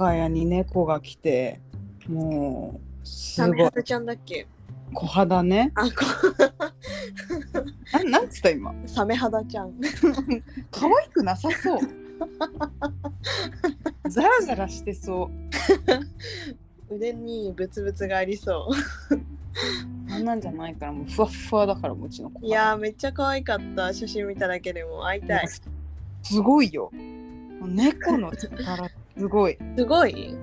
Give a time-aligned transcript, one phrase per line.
[0.00, 1.60] 我が家に猫が来て
[2.08, 3.84] もうすごい。
[3.84, 4.46] ちゃんだっけ？
[4.94, 5.72] 小肌ね。
[5.74, 5.90] あこ
[8.04, 8.72] ななんつった今？
[8.86, 9.74] サメ肌ちゃん。
[10.72, 11.80] 可愛くなさそう。
[14.08, 15.30] ザラザラしてそ
[16.90, 16.94] う。
[16.94, 18.68] 腕にブツブツがありそ
[20.10, 23.92] あんなんじゃないからもうふわっふわだからもううちの子ういやーめっちゃ可愛かった。
[23.92, 25.48] 写真見ただけでも会いたい。
[26.22, 26.90] すごいよ。
[27.62, 28.88] 猫の力
[29.20, 29.58] すごい。
[29.76, 30.34] すごい？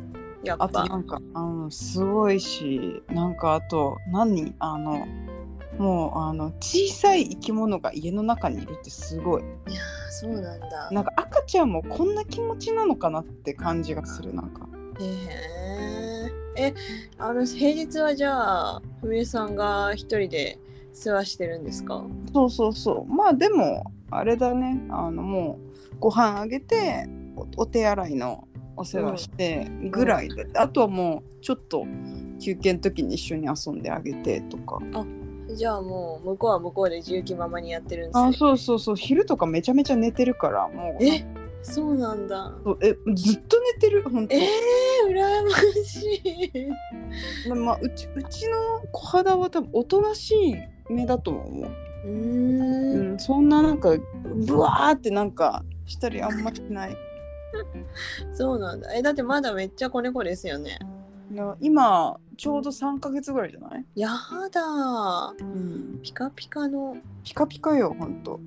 [0.44, 4.54] やっあとなぱんかあのすごいしなんかあと何？
[4.60, 5.08] あの
[5.80, 9.42] もうあの小さい生き物が家の中にいるってすごい。
[9.42, 10.92] いやーそうなんだ。
[10.92, 14.70] なんか赤ちゃんもこんな気持ちなのかなって感じがするなんか。
[15.00, 16.74] へええ
[17.18, 20.60] あの平日はじゃあふみれさんが一人で
[20.94, 22.06] 世話してるんですか？
[22.32, 23.12] そうそうそう。
[23.12, 24.80] まあでもあれだね。
[24.92, 25.58] あのも
[25.94, 28.47] うご飯あげておお手洗いの
[28.78, 31.86] お世話してぐらいで、あとはもうちょっと
[32.40, 34.80] 休憩の時に一緒に遊んであげてとか。
[35.50, 38.28] じゃあもう向こうは向こうで自由気ままにやってるんですね。
[38.28, 38.96] あそうそうそう。
[38.96, 41.04] 昼とかめちゃめちゃ寝てるからもう。
[41.04, 41.26] え
[41.64, 42.54] そうなんだ。
[42.82, 44.04] えずっと寝てる？
[44.04, 44.36] 本当。
[44.36, 44.42] えー、
[45.10, 45.50] 羨ま
[45.84, 46.52] しい。
[46.52, 48.58] でまあ、うちうちの
[48.92, 50.56] 小肌は多分おとなしい
[50.90, 51.72] 目だと思う、
[52.06, 53.98] うーうんん、そんななんか
[54.46, 56.98] ブワーってなんかしたりあんましない
[58.34, 58.94] そうなんだ。
[58.94, 60.80] えだってまだめっちゃ子猫ですよね。
[61.32, 64.10] な今ちょうど3ヶ月ぐらいじゃない、や
[64.52, 65.34] だ。
[65.40, 66.98] うん、ピカピカの。
[67.24, 68.40] ピカピカよほんと。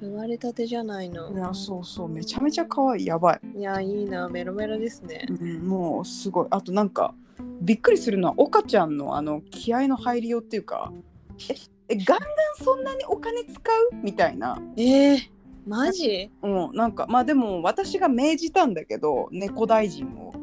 [0.00, 1.32] 生まれたてじゃないの。
[1.32, 2.08] いやそうそう。
[2.08, 3.06] めちゃめちゃ可愛い。
[3.06, 4.28] やばい、いやいいな。
[4.28, 5.26] メロメロですね。
[5.28, 6.46] うん、もうすごい。
[6.50, 7.14] あとなんか
[7.60, 10.92] びっくりするのは岡ちゃんのあの気合の入りようっていうか
[11.50, 11.54] え
[11.88, 12.28] え元旦
[12.62, 13.52] そんなにお金使
[13.92, 13.96] う？
[14.02, 14.60] みたいな。
[14.76, 15.18] えー、
[15.68, 16.30] マジ？
[16.42, 20.32] うん、なんかまあでも私が命じたんだけど猫大臣を。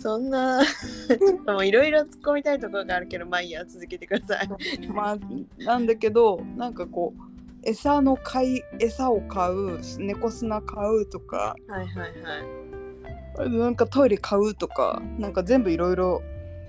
[0.00, 4.48] そんなちょっともういろいろ突っ込みたいところがあるけどまあいいや続けてください。
[4.92, 5.18] まあ
[5.58, 7.20] なんだけどなんかこう
[7.62, 11.54] 餌の買い餌を買う猫砂買うとか。
[11.68, 13.50] はいはいはい。
[13.50, 16.20] なんかトイレ買うとかなんか全部いろいろ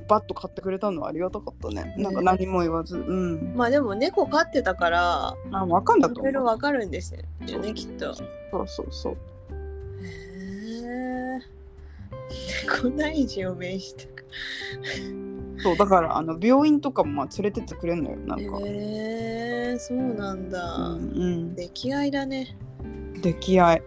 [0.08, 1.96] バッと買ってくれたのはありがたかったね。
[1.98, 2.98] なんか何も言わず。
[2.98, 3.54] うん。
[3.56, 7.14] まあでも猫飼ってたからあ分かんだといろいろ思うわかるんです
[7.48, 8.14] よねきっと。
[8.14, 9.14] そうそうそう。
[9.14, 10.08] へ
[11.38, 11.42] え
[12.66, 14.10] 猫大臣を命じたか
[15.60, 21.56] そうだからあの病院とかもまあ連れてってくれんのよなんか、へえそうなんだ、うんうん。
[21.56, 22.58] 出来合いだね。
[23.22, 23.84] 出来合い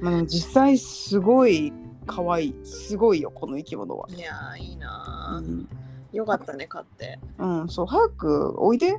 [0.00, 1.72] まあ実際すごい
[2.06, 2.54] 可愛い。
[2.64, 4.08] すごいよこの生き物は。
[4.10, 5.68] いやーいいうなー、ん、
[6.12, 7.18] よかったね飼って。
[7.38, 8.98] うん、そう早くおいで。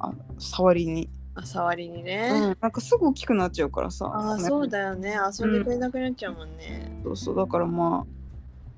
[0.00, 4.06] あ触りに、あ触りにうね、ん、なんかすぐ大きくなっちゃうからさ。
[4.06, 5.16] ああそうだよね。
[5.38, 8.06] 遊んでくれなくなっちゃうもんね、そうそうだからま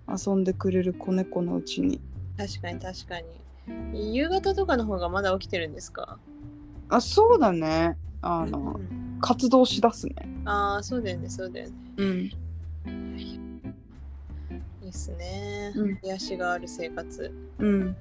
[0.07, 2.01] あ遊んでくれる子猫のうちに。
[2.39, 4.15] 確かに確かに。
[4.15, 6.19] 夕方とかの方がまだ起きてるんですか？
[6.89, 7.99] あそうだね。
[8.23, 8.81] あの、
[9.21, 10.15] 活動しだすね。
[10.47, 11.75] ああそうだよねそうだよね。
[11.99, 12.31] うん
[14.91, 15.99] いいっすね、うん。
[16.03, 17.33] 癒しがある生活。
[17.61, 17.97] うん。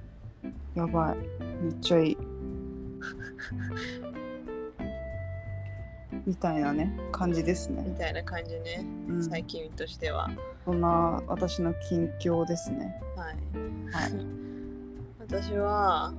[0.73, 1.17] やばい。
[1.63, 2.17] めっちゃいい。
[6.25, 6.91] みたいなね。
[7.11, 7.83] 感じですね。
[7.88, 9.23] みたいな感じね、うん。
[9.23, 10.31] 最近としては。
[10.66, 12.99] そんな私の近況ですね。
[13.16, 13.35] はい。
[13.91, 14.13] はい。
[15.29, 16.11] 私は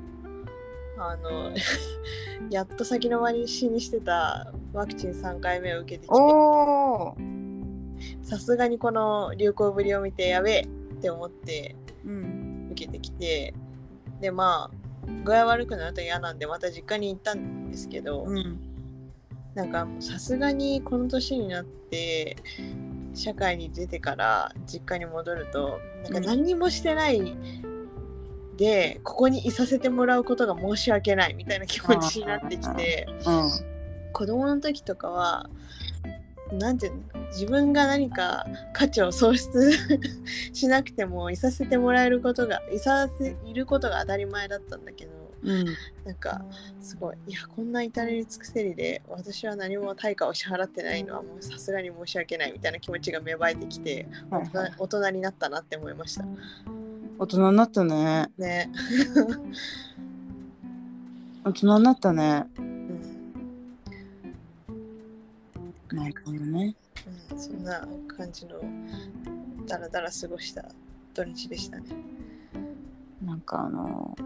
[0.96, 1.50] あの
[2.48, 6.14] やっと先延ばしにしてたワクチン3回目を受けてきて。
[6.14, 7.39] おお
[8.22, 10.66] さすがにこの流行ぶりを見てやべえっ
[11.00, 12.68] て思ってうん。
[12.72, 13.54] 受けてきて
[14.20, 14.80] でまあ
[15.24, 18.58] 具合悪くなると嫌なんでまた実家に行ったんですけど、うん。
[19.54, 22.36] なんかさすがにこの年になって
[23.14, 27.36] 社会に出てから実家に戻るとなんか何にもしてない
[28.56, 33.50] でここにいさせてもらうことが申し訳ないみたいな気持ちになってきてうん。
[34.12, 35.50] 子供の時とかは
[36.52, 39.72] なんていうの自分が何か価値を喪失
[40.52, 45.12] しなくてもいさせてもらえることがいさせいることが当たり前だったんだけど
[45.42, 45.64] うん
[46.04, 46.44] なんか
[46.80, 54.74] すごいいやこんな至れり尽くせりで私は何も対価を支払ってないのはもうさすがに申し訳ないみたいな気持ちが芽生えてきてはいはい。
[54.78, 56.24] 大人になったなって思いました。
[57.18, 58.30] 大人になったね。
[58.38, 58.70] ね、
[61.44, 62.46] 大人になったね
[65.92, 66.74] なるほどね。
[67.32, 68.60] うん、そんな感じの
[69.66, 70.64] だらだら過ごした
[71.14, 71.84] 土日でしたね。
[73.24, 74.16] なんかあの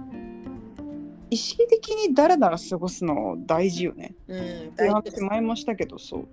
[1.30, 4.14] 意識的にだらだら過ごすの大事よね。
[4.28, 6.28] うん大事前もしたけどそう。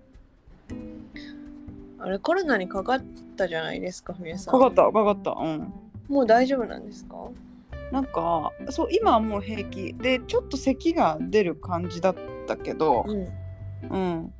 [2.00, 3.04] あれコロナにかかっ
[3.38, 4.54] たじゃないですか皆さん。
[4.54, 5.32] かかったかかった。
[5.32, 5.74] うん。
[6.08, 7.16] もう大丈夫なんですか？
[7.92, 9.94] なんかそう今はもう平気。
[9.94, 12.16] でちょっと咳が出る感じだっ
[12.48, 13.28] たけど、うん。
[13.90, 14.34] うん、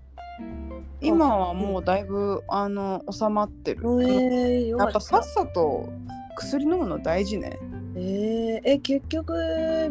[1.02, 3.82] 今はもうだいぶあの収まってる。
[3.82, 5.90] えー、やっぱさっさと
[6.36, 7.58] 薬飲むの大事ね。
[7.96, 9.34] えー、え結局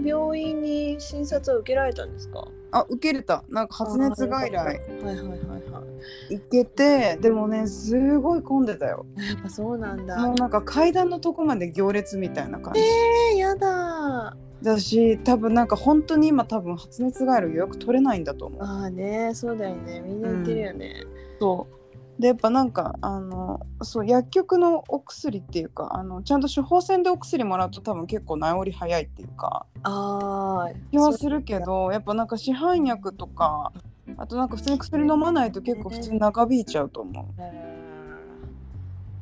[0.02, 2.46] 病院に診察を受けられたんですか？
[2.72, 3.44] あ受けれた。
[3.48, 4.54] なんか発熱外来。
[4.54, 5.82] はいはいはいは
[6.30, 6.34] い。
[6.34, 9.04] 行けてでもねすごい混んでたよ。
[9.16, 10.16] やっぱそうなんだ。
[10.18, 12.80] もうなんか階段のとこまで行列みたいな感じ。
[12.80, 18.62] えー、やだだし多分なんか本当に今多分発熱外来予約取れないんだと思う。
[18.62, 20.00] ああねそうだよね。
[20.00, 21.04] みんな言ってるよね、
[21.40, 21.80] そう。
[22.20, 29.64] でやっぱなんかあのそう薬局のお薬っていうかあのちゃんと処方箋でお薬もらうと多分結構治り早いっていうか。
[29.82, 33.72] ああ気はするけどやっぱなんか市販薬とか
[34.18, 37.34] あとなんか普通に薬飲まないと結構普通に長引いちゃうと思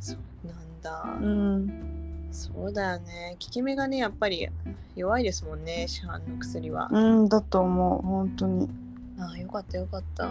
[0.00, 1.24] そうなんだ、う。
[1.24, 1.87] うん
[2.38, 3.32] そうだよね。
[3.32, 4.48] 効き目がねやっぱり
[4.94, 8.70] 弱いですもんね市販の薬は、うんだと思う本当に。
[9.18, 10.30] ああよかったよかった。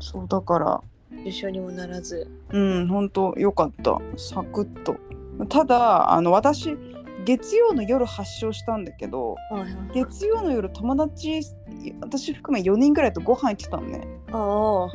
[0.00, 0.82] そうだから。
[1.24, 2.26] 重症にもならず。
[2.50, 4.00] うん本当よかった。
[4.16, 4.96] サクッと。
[5.48, 6.74] ただあの私
[7.24, 9.36] 月曜の夜発症したんだけど
[9.94, 11.42] 月曜の夜友達
[12.00, 14.06] 私含め4人ぐらいとご飯行ってたのね。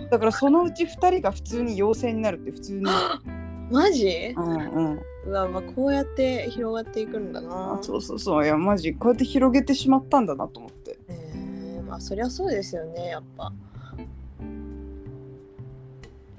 [0.10, 2.86] だからそのうち2人が普通に陽性になるって普通に
[3.70, 4.34] マジ？
[4.36, 5.02] うんうん。
[5.26, 7.74] うわ、まあ、こうやって広がっていくんだな。
[7.74, 8.46] あそうそうそう。
[8.46, 10.98] いやマジこうやって広げてしまったんだなと思って。
[11.10, 11.80] え。
[11.82, 13.52] ー、まあそりゃそうですよねやっぱ。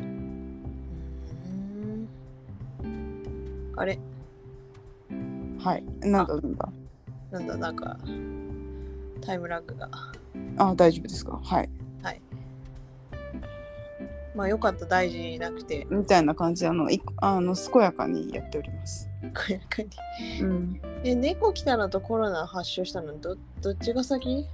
[0.00, 0.06] うー
[2.86, 3.76] ん。
[3.76, 3.98] あれ？
[5.58, 5.84] はい。
[6.00, 6.68] なんだなんだ？
[7.30, 7.98] なんだなんか
[9.20, 9.90] タイムラグが。
[10.56, 11.38] あ大丈夫ですか？
[11.42, 11.68] はい
[14.38, 15.84] まあよかった大事なくて。
[15.90, 19.10] みたいな感じであのいあの健やかにやっております。
[19.20, 19.88] こやかに。
[20.40, 20.80] うん。
[21.02, 23.18] え猫来たのとコロナ発症したの？
[23.18, 24.46] どどっちが先？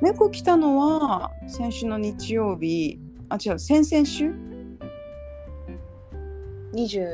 [0.00, 2.98] 猫来たのは先週の日曜日。
[3.28, 4.32] あ違う先々週
[6.72, 7.06] ?20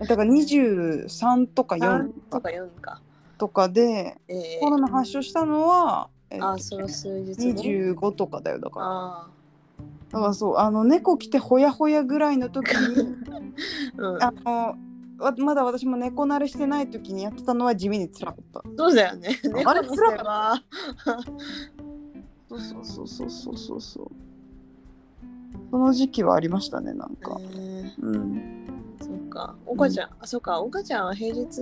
[0.00, 3.00] だから23とか4 3とか4か、
[3.38, 8.86] とかでえーコロナ発症したのは、えっとあその数日後？25とかだよだから。
[8.86, 9.37] あ
[10.10, 13.16] だからそうあの猫来てほやほやぐらいの時にー
[13.98, 14.22] うん。
[14.22, 14.76] あの
[15.18, 18.62] わまだ私も猫慣れしてない時にやってたのは地味に辛かった。
[18.76, 19.36] そうだよね。
[19.64, 20.24] あれ辛かった。
[20.24, 20.64] 話
[22.48, 23.80] そうそうそうそうそうそう。
[23.80, 24.10] そう
[25.70, 27.36] その時期はありましたねなんか。
[27.40, 27.92] えー。
[28.00, 28.64] うん。
[29.00, 29.56] そっか。
[29.66, 30.60] 岡ちゃん、あそっか。
[30.60, 31.60] 岡ちゃんは平日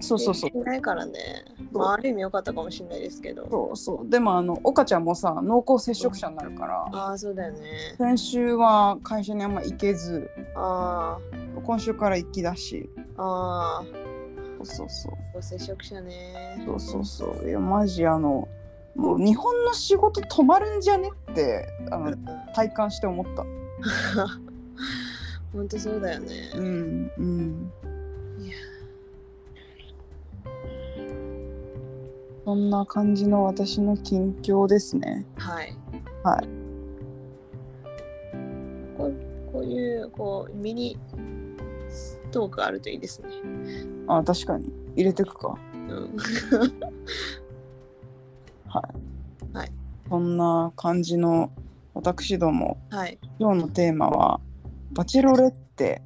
[0.00, 0.50] そうそうそう。
[0.50, 1.44] いないからね。
[1.72, 3.48] まあある意味良かったかもしれないですけど。
[3.50, 4.10] そうそう。
[4.10, 7.94] でもあの岡ちゃんもさ濃厚接触者になるからああそうだよね。
[7.98, 11.18] 先週は会社にあんま行けずあ
[11.64, 12.88] 今週から行きだし。
[13.16, 13.84] あああ
[14.62, 15.12] そうそうそう。
[15.34, 16.62] ご接触者ね。
[16.66, 17.48] そうそうそう。
[17.48, 18.48] いやマジあの
[18.96, 22.14] もう日本の仕事止まるんじゃねってあの
[22.54, 23.44] 体感して思った。
[25.52, 27.72] ほんとそうだよね、うんうん
[32.50, 35.24] そんな感じの私の近況ですね。
[35.36, 35.72] はい。
[36.24, 36.48] はい。
[38.98, 39.14] こう
[39.52, 40.98] こういうこうミニ
[42.32, 43.28] トークあるといいですね。
[44.08, 44.72] あ確かに。
[44.96, 45.56] 入れてくか。
[45.88, 46.16] うん。
[50.08, 51.52] そんな感じの
[51.94, 52.78] 私ども。
[52.90, 53.16] はい。
[53.38, 54.40] 今日のテーマは
[54.90, 56.02] バチェロレッテ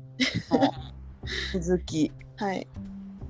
[0.51, 0.61] の
[1.59, 2.13] 続き。
[2.37, 2.69] はい。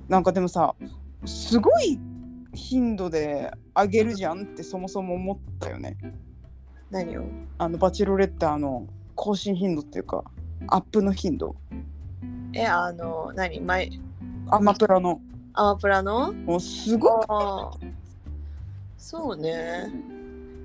[0.09, 0.75] なんかでもさ
[1.23, 1.97] すごい
[2.55, 5.97] 頻度であげるじゃんってそもそも思ったよね。
[6.89, 7.25] 何を？
[7.57, 10.23] あのバチェロレッテあの更新頻度っていうか
[10.67, 11.55] アップの頻度。
[12.53, 13.59] えあの何？
[13.59, 13.89] 前？
[14.49, 15.21] アマプラの。
[15.53, 16.31] アマプラの？
[16.33, 17.25] もうすごく。
[18.97, 19.91] そうね。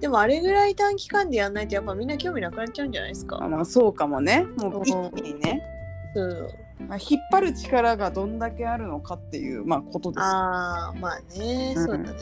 [0.00, 3.38] でもあれぐらい短期間でやんないとやっぱみんな興味なくなっちゃうんじゃないですか？
[3.42, 4.46] あまあそうかもね。
[4.56, 5.10] もう一うん。
[5.10, 5.62] 気にね、
[6.14, 6.50] そう
[6.88, 10.24] まあ、引っ張る力がどんだけあるのかっていうまあことです。
[10.24, 11.84] ああまあねうん。
[11.84, 12.12] そうだね。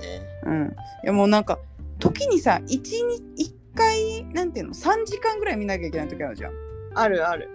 [0.44, 0.66] うん、
[1.04, 1.58] いやもうなんか
[1.98, 2.92] 時にさ1日
[3.38, 6.52] 1回なんていうの3時間ぐらい見なきゃいけない時あるじゃん。
[6.94, 7.48] あるある。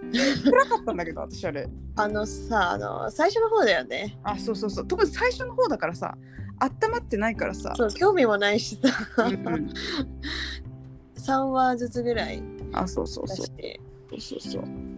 [0.44, 1.68] 辛かったんだけど私あれ。
[1.96, 4.18] あのさあの最初の方だよね。
[4.22, 4.86] あそうそうそう。
[4.86, 6.16] 特に最初の方だからさ
[6.60, 7.74] 温まってないからさ。
[7.76, 9.70] そう興味もないしさ、うんうん。
[11.16, 12.42] 3話ずつぐらい
[12.72, 13.36] あそうそうそう。
[13.36, 13.52] そ
[14.16, 14.93] うそうそう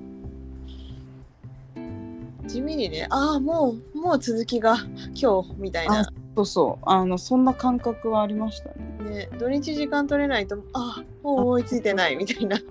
[2.47, 4.76] 地味にねああもうもう続きが
[5.21, 6.05] 今日みたいな。
[6.37, 6.85] そうそう。
[6.88, 9.11] あのそんな感覚はありましたね。
[9.11, 12.59] ね土日時間取れないとあもう追いついてないみたいな。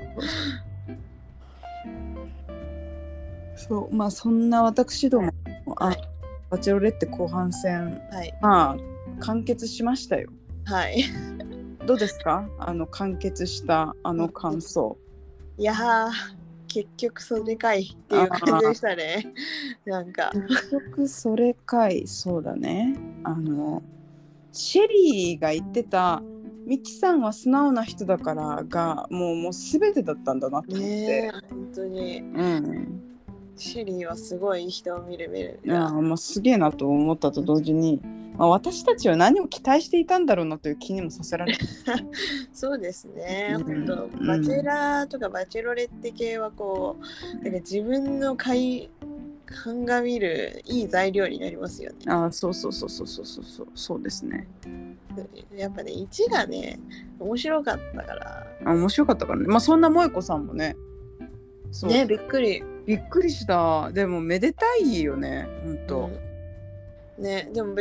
[3.55, 5.31] そうまあそんな私ども、
[5.77, 6.09] あはい。
[6.49, 8.33] バチェロレッテ後半戦はい。
[8.41, 8.77] まあ
[9.19, 10.29] 完結しましたよ。
[10.65, 11.03] はい。
[11.87, 12.47] どうですか？
[12.59, 14.97] あの完結したあの感想。
[15.57, 16.09] いやー
[16.75, 19.33] 結局それかいっていう感じでしたね。
[19.85, 20.31] なんか。
[20.33, 22.97] 結局それかいそうだね。
[23.23, 23.81] あの
[24.51, 26.21] シェリーが言ってた
[26.65, 32.19] ミキさんは素直な人だからがもうもう全てだったんだなと思って、ね本当に。
[32.19, 33.01] うん。
[33.55, 38.01] シェリーはすごい人を見る見るいやもうすげえなと思ったと同時に、
[38.37, 41.55] まあ、私たちは何を期待していたんだろうなという気にもさせられ
[42.53, 48.89] そうですね、うん、本当バチェラーとかバチェロレッテ系はこうなんか自分の買い
[49.45, 51.97] 鑑みるいい材料になりますよね。
[52.07, 54.47] あそうそうそうそうそうそうそうですね。
[55.55, 56.79] やっぱね1がね
[57.19, 58.47] 面白かったから。
[58.65, 59.47] あ面白かったからね。
[59.47, 60.75] まあそんな萌子さんもね。
[61.71, 62.63] そうねびっくり。
[62.85, 63.91] びっくりした。
[63.91, 66.09] でもめでたいよね本当、
[67.17, 67.23] うん。
[67.23, 67.75] ねでも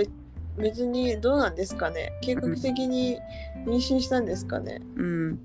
[0.56, 2.12] 別にどうなんですかね？
[2.22, 3.18] 計画的に
[3.66, 4.80] 妊娠したんですかね？
[4.96, 5.38] うん、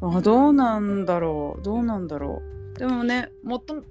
[0.00, 1.62] あどうなんだろう。
[1.62, 2.42] どうなんだろ
[2.74, 2.78] う。
[2.78, 3.82] でもねもと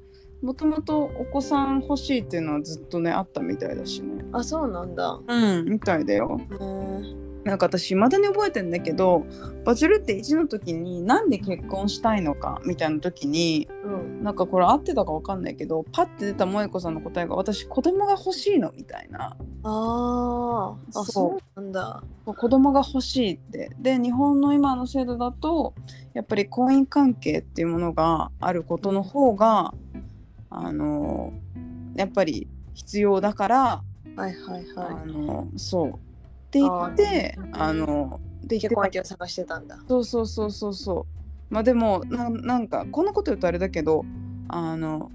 [0.41, 4.23] もともとお子さん欲しいっていうのはずっとねあったみたいだしね。
[4.31, 5.19] あそうなんだ。
[5.27, 6.39] うんみたいだよ。
[6.49, 9.25] うんなんか私未だに覚えてんだけど
[9.63, 14.23] バチェルって1の時になんで結婚したいのかみたいな時にうん。
[14.23, 19.37] なんかこれ合ってたか分かんないけどパッて出た萌子さんの答えが私子供が欲しいのみたいな。
[19.63, 20.99] あー。
[20.99, 21.61] あそう。
[21.61, 22.03] なんだ。
[22.25, 23.71] 子供が欲しいって。
[23.79, 25.73] で日本の今の制度だと
[26.13, 29.73] やっぱり婚姻関係っていうものがあることの方が
[30.49, 31.31] あの
[31.95, 33.83] やっぱり必要だから、
[34.17, 35.99] はいはいはあのそう
[36.47, 39.77] って言ってあので結婚相手を探してたんだ。
[39.87, 41.05] そうそうそうそうそ
[41.49, 44.05] うまあでもななんかこんなこと言うとあれだけど
[44.47, 45.11] あの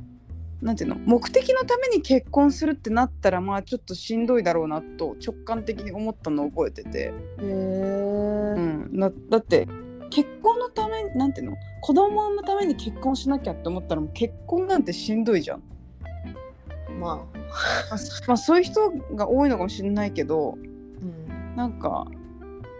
[0.61, 0.97] なんていうの？
[0.97, 8.55] 目的のために結婚するってなったらまあちょっとしんどいだろうなと直感的に思ったのを覚えてて、へえ。
[8.57, 9.67] うん、なだって
[10.11, 11.57] 結婚のためなんていうの？
[11.81, 15.63] 子供を産むために結婚しなきゃって思ったらもう結婚なんてしんどいじゃん。
[17.01, 17.17] まあ。
[17.17, 17.99] まあ
[18.29, 20.72] まあ、そういう人が多いのかもしれないけどうん
[21.57, 22.07] なんか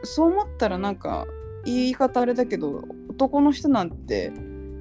[0.05, 1.27] そう思ったらなんか
[1.65, 4.33] 言い方あれだけど男の人なんて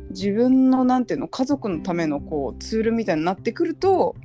[0.10, 4.16] 自分のなんていうの家族のためのこうツールみたいになってくると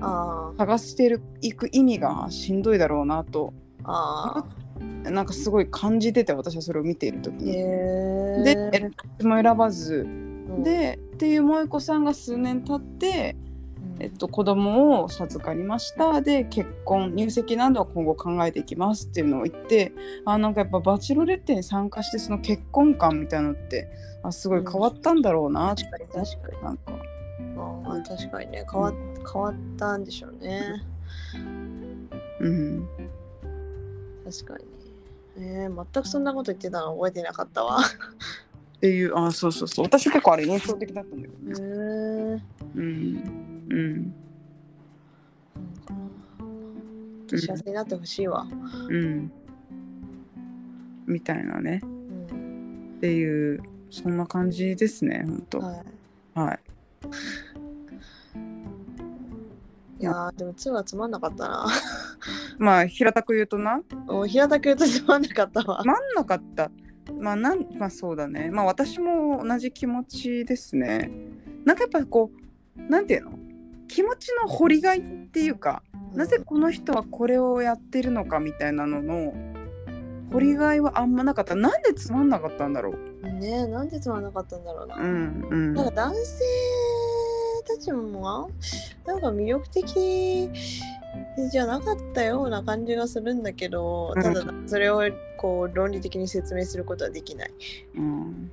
[0.00, 0.58] あー。
[0.58, 3.52] 探してるいく意味がしんどいだろうなと。
[3.84, 4.44] あ
[5.04, 8.38] なんかすごい感じてて私はそれを見ている時ー。
[8.38, 8.44] に。
[8.44, 10.06] でも選ばず。
[10.06, 13.47] うん、でっていう萌子さんが数年経って、うん
[14.00, 19.92] えっと、子供を授かりましたで結婚入籍などは今後考えていきますっていうのを言って
[20.24, 23.88] あなんかやっぱバチェロレッテに参加してその結婚観みたいなのって
[24.22, 26.62] あすごい変わったんだろうなって、確かに確かに。
[26.62, 26.92] なんか
[27.56, 28.92] ああ確かにね変わ
[29.32, 30.82] 変わったんでしょうね。
[32.40, 32.88] うん
[34.24, 34.64] 確かに。
[35.40, 37.78] えー、全くそんなこと言ってたの覚えてなかったわ。
[37.78, 42.42] っていうあそうそうそう私結構あれ印象的だったんだよへね
[42.76, 42.78] え。
[42.78, 44.14] うんうん
[47.28, 48.46] 幸せになってほしいわ。
[48.88, 49.30] うん
[51.06, 52.94] みたいなねうん。
[52.96, 55.84] っていうそんな感じですねほんとはい。
[56.34, 56.60] はい
[60.00, 61.66] いやーでも2はつまんなかったな。
[62.58, 63.82] まあ平たく言うとな
[64.28, 65.82] 平たく言うとつまんなかったわ。
[65.84, 66.70] まんなかった。
[67.18, 68.50] まあなんまあそうだね。
[68.52, 71.10] まあ私も同じ気持ちですね。
[71.64, 72.30] なんかやっぱこ
[72.76, 73.38] うなんていうの？
[73.88, 75.82] 気持ちの掘りがいっていうか、
[76.14, 79.32] なぜこの人はこれをやってるのかみたいなのの
[80.32, 81.54] 掘りがいはあんまなかった。
[81.54, 83.32] なんでつまんなかったんだろう。
[83.32, 84.96] ねえなんでつまんなかったんだろうな。
[84.96, 86.44] うんうんなんか男性
[87.66, 88.50] たちも
[89.06, 90.50] なんか魅力的
[91.50, 95.02] じゃなかったような感じがするんだけどただそれを
[95.36, 97.52] こう論理的に説明することはできない。
[97.96, 98.50] うん。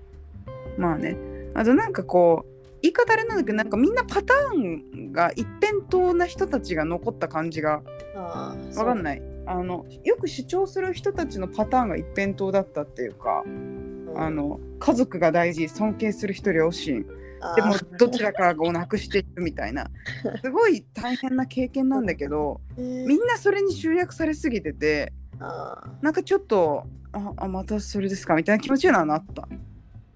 [0.78, 1.18] まあね。
[1.54, 2.55] あとなんかこう
[2.86, 7.82] 言い方あれなんだけどなんかみんなパターンが一辺倒な人たちが残った感じが
[8.16, 9.22] ああわかんない。
[9.48, 14.14] あのよく主張する人たちのパターンが一辺倒だったっていうか、うん。
[14.16, 17.06] あの家族が大事尊敬する人両親。
[17.56, 19.90] でもどちらかをなくしていくみたいな。
[20.44, 29.48] すごい大変な経験なんだけどえーみんなそれに集約されすぎててあなんかちょっとああまたそれですかみたいな気持ちにはなった。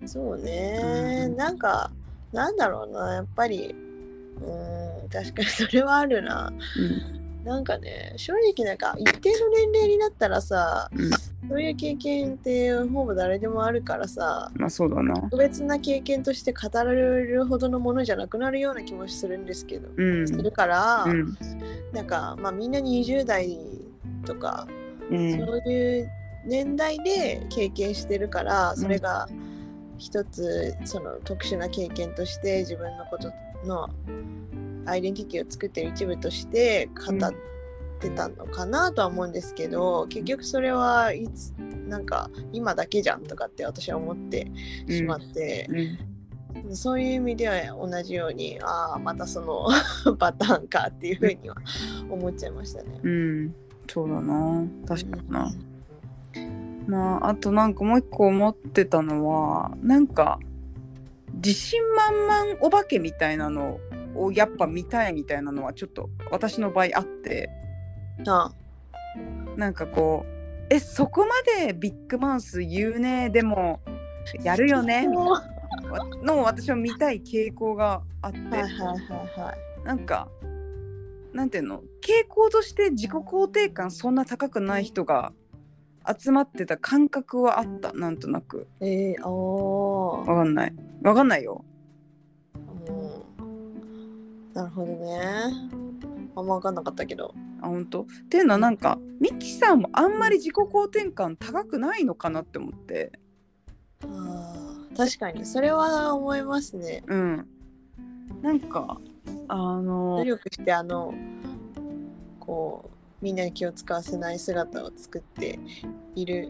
[0.02, 1.36] ーそうね、うん。
[1.36, 1.92] なんか
[2.32, 3.76] なんだろうなやっぱり。
[4.42, 6.52] うん確かにそれはあるな。
[7.44, 11.10] なんかね正直なんか一定の年齢になったらさ、うん。
[11.50, 15.16] そういう経験ってほぼ誰でもあるからさまあそうだな。
[15.16, 20.28] 特別な経験として語られるほどのものじゃなくなるような気もするんですけど、うん。
[20.28, 21.38] するから、うん。
[21.92, 23.58] なんかまあみんな20代
[24.26, 24.68] とか、
[25.10, 26.12] うんそういう
[26.46, 29.28] 年代で経験してるからそれが
[30.00, 33.32] 一つその特殊な経験として自分のこと
[33.66, 33.90] の
[34.86, 37.34] アイデンティティを作ってる一部として語っ
[38.00, 41.52] てたのかなとは思うんですけど結局それはいつ
[41.88, 44.50] なんか今だけじゃんとかって私は思って
[44.88, 46.76] しまって、うん。
[46.76, 49.68] そういう意味では同じようにああまたその
[50.18, 51.56] パターンかっていうふうには
[52.10, 53.00] 思っちゃいましたね。
[53.04, 53.56] うん。
[53.88, 54.66] そうだな。
[54.88, 55.52] 確かにな
[56.90, 60.40] まああとなんかもう一個思ってたのはなんか
[61.36, 63.80] 自信満々お化けみたいなの
[64.16, 67.50] をやっぱ見たいみたいなのはちょっと私の場合あって
[68.28, 68.52] あ
[69.56, 73.80] なんかこうえそこまでビッグマウス言うねでも
[74.44, 79.86] やるよね みたいなのを私は見たい傾向があって、はいはいはいはい。
[79.86, 80.28] なんか
[81.34, 85.32] なんていうの傾向として自己肯定感そんな高くない人が
[86.08, 88.68] 集まってた感覚はあったなんとなく。
[88.82, 90.30] えー、おー。
[90.30, 90.74] わかんない。
[91.04, 91.64] わかんないよ。
[92.56, 94.54] うん。
[94.54, 95.20] なるほどね。
[96.36, 97.34] あんま分かんなかったけど。
[97.62, 103.12] あ本当っていうのはなんかミキさんもあんまり自己肯定感高くないのかなって思って。
[104.04, 104.98] あー。
[104.98, 105.46] 確かに。
[105.46, 107.04] それは思いますね。
[107.08, 107.48] うん。
[108.42, 109.00] なんか
[109.48, 111.14] あの努力してあの
[112.40, 112.89] こう
[113.22, 115.60] みんなに気を使わせない姿を作って
[116.16, 116.50] いる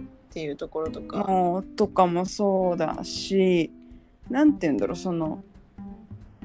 [0.00, 1.18] っていうところとか。
[1.24, 3.70] もうとかもそうだし
[4.28, 5.42] なんて言うんだろうその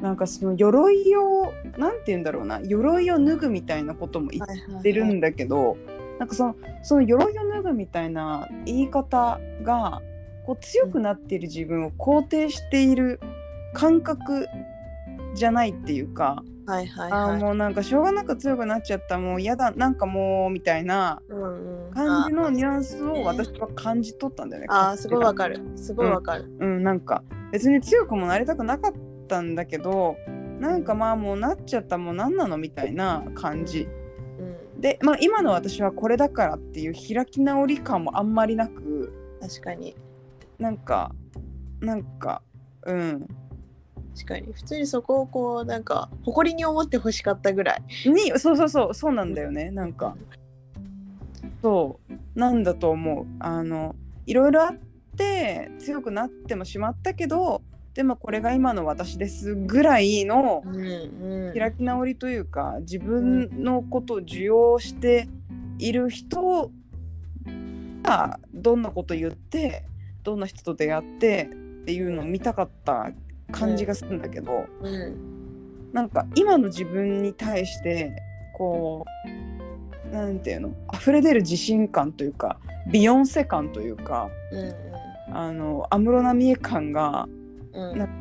[0.01, 5.78] なんかその鎧をなんて言うんだろうな鎧を脱ぐみたいなことも言ってるんだけど、
[6.20, 10.01] なんかそのその鎧を脱ぐみたいな言い方が
[10.46, 13.20] こう強くなっている自分を肯定している
[13.74, 14.48] 感覚
[15.36, 17.40] じゃないっていうか、はいはいあはい。
[17.40, 24.68] ーもうなんかしょうがなく強くなっちゃったもう嫌だなんかもうみたいなうんうん感じのニュアンスをね私は感じ取ったんだよね。
[24.70, 25.60] あーすごいわかる。
[25.75, 26.51] すごいわかる。
[26.60, 28.94] うん、なんか別に強くもなりたくなかっ
[29.27, 30.16] たんだけど
[30.60, 33.88] なんかまあもうなっちゃったもう何なのみたいな感じ
[34.40, 39.96] うん、でまあ今の私はこれだからっていう開き直り感もあんまりなく確かに
[40.58, 41.14] なんか
[41.82, 42.42] なんか
[42.86, 43.27] うん
[44.20, 44.53] 確かに。
[44.53, 47.84] 普通にそこをこうなんか誇りに思ってほしかったぐらい。
[48.10, 48.94] にそうそうそう。
[48.94, 49.72] そうなんだよね。
[49.72, 50.16] なんか。
[51.62, 52.40] そう。
[52.40, 53.25] なんだと思う。
[53.40, 54.77] あのいろいろあっ
[55.16, 57.62] て強くなってもしまったけど
[57.94, 60.64] でもこれが今の私ですぐらいの
[61.58, 65.27] 開き直りというか自分のことを受容して
[65.79, 66.72] いる人
[68.03, 69.84] がどんなこと言って
[70.24, 71.50] どんな人と出会って
[71.82, 73.12] っていうのを見たかった
[73.51, 75.92] 感じがするんだけど、うん。
[75.94, 78.12] なんか今の自分に対して
[78.57, 79.05] こ
[80.05, 80.74] うなんていうの？
[80.94, 82.59] 溢れ出る自信感というか
[82.92, 85.35] ビヨンセ感というかうん。
[85.35, 87.27] あの安室奈美恵感が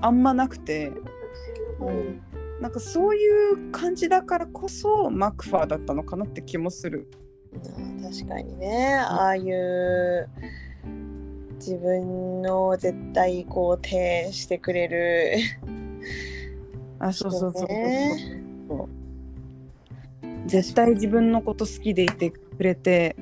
[0.00, 0.92] あんまなくて。
[1.80, 2.22] うん。
[2.60, 7.08] なんかそういう感じだからこそマクファーだったのかなって気もする。
[7.52, 8.96] うん確かにね。
[8.96, 10.28] ああいう
[11.58, 15.34] 自分の絶対肯定してくれる。
[16.98, 17.68] あ、そうそうそうそう。
[17.68, 18.88] ねそう
[20.46, 23.16] 絶対自分のこと好きでいてくれて、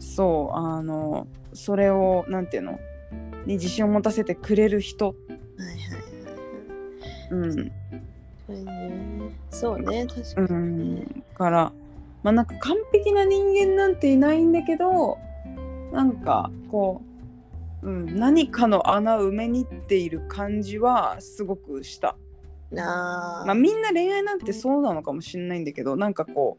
[0.00, 2.80] そう、あの、それを、なんていうの？
[3.46, 5.08] に自信を持たせてくれる人。
[5.08, 6.04] はいはい
[7.30, 7.72] うん。
[8.48, 9.30] はいね。
[9.50, 11.00] そうね確うかにね。
[11.02, 11.22] ん。
[11.34, 11.72] から、
[12.22, 15.18] まあなんか完璧な人間なんていないんだけど、
[15.92, 17.13] なんかこう、
[17.84, 22.16] うん、何かの穴を埋めに行っている感じはすごくした。
[22.70, 23.44] なあ。
[23.44, 26.58] まあ、みんな恋愛なんてそうなのかもしれないんだけどなんかこ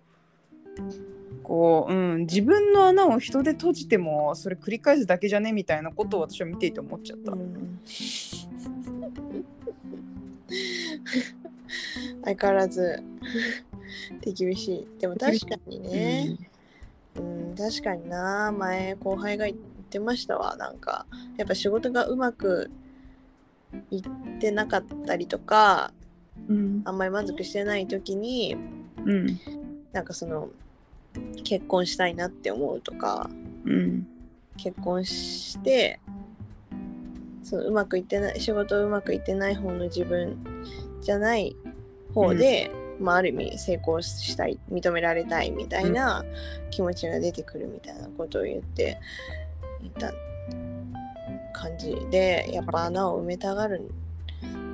[0.77, 7.31] うこう、うん、自分の穴を人で閉じてもそれ繰り返すだけじゃねみたいなことを私は見ていて思っちゃった。
[7.31, 7.79] うん。
[12.23, 13.03] 相変わらず。
[14.21, 14.87] 手厳しい。
[14.99, 16.37] でも確かにね、
[17.15, 18.51] うん、確かにな。
[18.51, 20.55] 前後輩が言ってましたわ。
[20.57, 21.05] なんか
[21.37, 22.71] やっぱ仕事がうまく
[23.91, 24.01] いっ
[24.39, 25.93] てなかったりとか
[26.47, 26.81] うん。
[26.85, 28.55] あんまり満足してない時に
[29.05, 29.39] うん。
[29.91, 30.49] なんかその
[31.43, 33.29] 結婚したいなって思うとか
[33.65, 34.07] うん。
[34.57, 35.99] 結婚して
[37.43, 40.37] そのうまくいってない仕事うまくいってない方の自分
[41.01, 41.55] じゃない
[42.13, 46.23] 方でまあ、ある意味成功したい認められたいみたいな
[46.71, 48.99] 気持ちが出てくるみたいなことを言って
[49.85, 50.11] いた
[51.53, 53.89] 感じでやっぱ穴を埋めたがる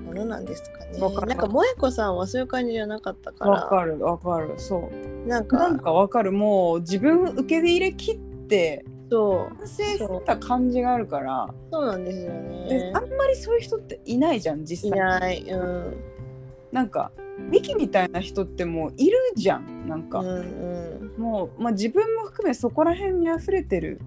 [0.05, 0.99] ものなんですかね。
[0.99, 12.99] わかるなんか萌子さんはそういう感じじゃなかったかわからるわかるそうなんかなんかわかるもう自分受け入れ切ってそう完成した感じがあるからそうなんですよでねあ。
[12.99, 15.43] んまりそういう人っていないじゃん実い際ない。
[15.43, 15.97] うん。
[16.71, 21.21] なんかミキみたいな人ってもういるじゃんなんか、うんうん。
[21.21, 23.99] もう、まあ、自分も含めそこら辺に溢れてる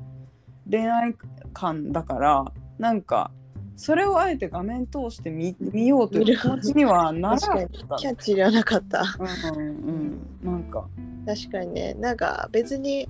[0.70, 1.14] 恋愛
[1.52, 2.44] 観だから
[2.78, 3.30] なんか
[3.76, 9.02] それをあえて画面通して見見ようという気持ちにはならなかったキャッチではなかった。
[9.18, 10.86] うんうんうんなんか。
[11.26, 11.94] 確かにね。
[11.94, 13.08] なんか別に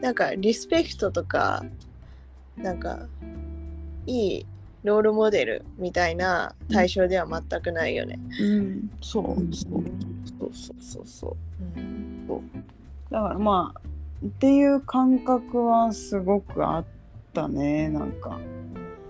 [0.00, 1.64] なんかリスペクトとか
[2.56, 3.06] なんか
[4.06, 4.46] いい
[4.82, 8.18] ロールモデルみたいな対象では全くないよね。
[8.40, 8.90] うん。
[9.00, 9.84] そうそう。
[10.40, 10.50] そう。
[10.52, 10.82] そう。
[10.82, 11.06] そう。
[11.06, 11.78] そう。
[11.78, 12.26] うん。
[13.10, 13.89] だからまあ
[14.24, 16.84] っていう感覚はすごくあっ
[17.32, 18.38] たねなんか。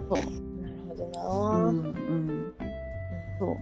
[0.09, 0.19] そう。
[0.19, 1.73] なるほどうな。
[1.73, 2.55] んうん。
[3.39, 3.57] そう。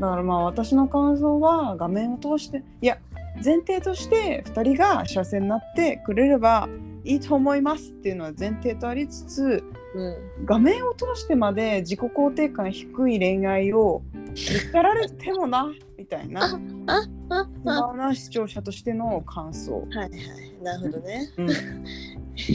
[0.00, 2.98] だからまあ私の感想は画面を通していや
[3.44, 6.68] 前提として2人が幸せになってくれれば
[7.04, 9.64] いいと思いますっていうのは前提とありつつ
[9.98, 10.44] うん。
[10.44, 14.02] 画面を通してまで自己肯定感低い恋愛を
[14.72, 19.80] やられてもなみたいなああ今な視聴者としての感想。
[19.80, 20.10] はいはい。
[20.62, 21.32] なるほどね。
[21.36, 21.48] うん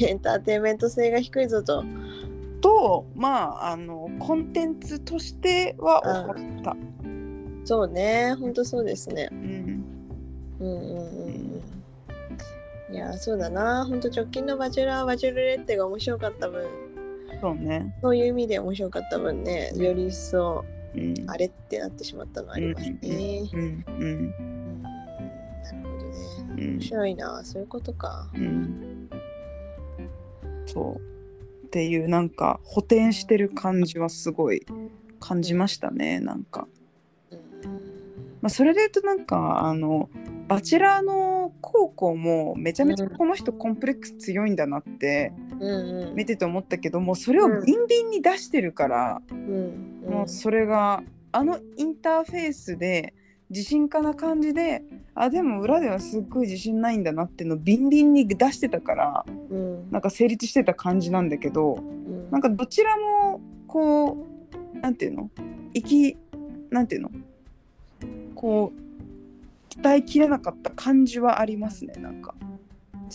[0.02, 1.84] エンターテインメント性が低いぞと。
[2.62, 6.78] とまああのコンテンツとしては思った。
[7.66, 8.34] そうね。
[8.40, 9.28] ほんとそうですね。
[9.32, 9.84] うん
[10.60, 12.94] うんうんうんうん。
[12.94, 13.86] いや、そうだな。
[13.86, 16.64] ほんと直近のバチェラー、バチェロレッテが面白かった分、
[17.44, 17.94] そうね。
[18.02, 20.64] そういう意味で面白かった分ね、より一層、
[20.96, 23.50] うんあれってなってしまったのはありますね。
[23.52, 26.16] うんなるほどね。
[26.58, 27.44] うん面白いな。
[27.44, 28.30] そういうことか。
[28.34, 29.10] うん
[30.66, 34.66] そうっていうなんか補填してる感じはすごい
[35.20, 36.70] 感じましたねなんか。
[37.30, 37.40] うん
[38.42, 40.10] まあ、それで言うとなんかあの
[40.48, 46.16] バチェラーの高校もめちゃめちゃこの人コンプレックス強いんだなってうんうん。
[46.16, 50.12] 見てて思ったけどもそれをビンビンに出してるから、うんうん。
[50.12, 53.14] もうそれがあのインターフェースで
[53.50, 54.84] 自信家な感じで
[55.16, 59.92] あでも裏ではすっごい自信ないんだなっていうのをビンビンに出してたからうん。
[59.92, 62.32] なんか成立してた感じなんだけどうん。
[62.32, 64.28] なんかどちらもこ
[64.76, 65.30] うなんていうの？
[65.74, 66.18] 生き
[66.70, 67.12] なんていうの？
[68.36, 72.36] こう伝えきれなかった感じはありますねなんか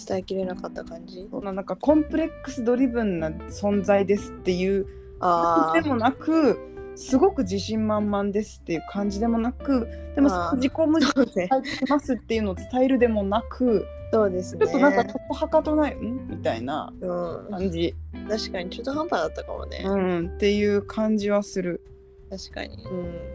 [0.06, 1.26] 伝えきれなかった感じ？
[1.30, 4.86] そんななんかコンプレックスドリブンな存在ですっていう
[5.20, 6.58] あでもなく
[6.94, 14.66] すごく自信満々ですっていう感じでもなくでも自己矛盾を伝えてますっていうのを伝えるでもなくあそうですね。
[14.66, 16.28] ちょっとなんかそこはかとないん？
[16.28, 17.94] みたいなうん、感じ、
[18.26, 21.82] 確かにちょっと半端だったかもね、うん、っていう感じはする。
[22.30, 22.82] 確かに。
[22.84, 23.28] うん。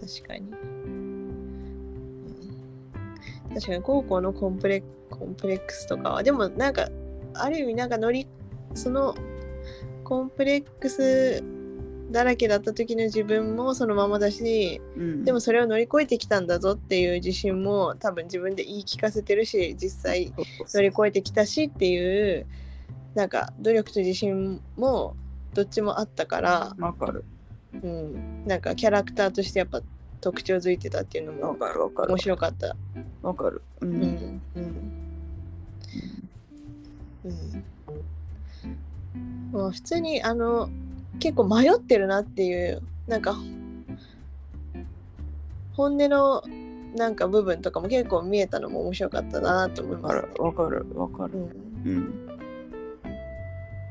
[0.00, 0.75] 確かに、うん、
[3.56, 6.90] 確かに高校のコンプレコンプレックスとかはでもなんか
[7.32, 8.28] ある意味なんか乗り
[8.74, 9.14] その
[10.04, 11.42] コンプレックス
[12.10, 20.34] だらけだった時の自分もそのままだしうん、でもそれを乗り越えてきたんだぞっていう自信も多分自分で言い聞かせてるし実際
[20.74, 22.46] 乗り越えてきたしっていう
[23.14, 25.16] なんか努力と自信も
[25.54, 27.24] どっちもあったから、わかる。
[27.72, 29.80] うん、なんかキャラクターとしてやっぱ
[30.26, 32.74] 特徴づいてたっていうのわもかるわかる面白かった。
[33.22, 33.62] わかる。
[33.80, 34.62] ううんんうん
[37.24, 37.64] うん
[39.52, 40.68] もう普通にあの
[41.20, 43.36] 結構迷ってるなっていうなんか
[45.74, 46.42] 本音の
[46.96, 50.78] なんか部分とかも結構見えたのも面白かったなと思います、ねわかる。
[50.78, 51.34] わかるわかる。
[51.34, 51.50] うん
[51.84, 52.25] うん。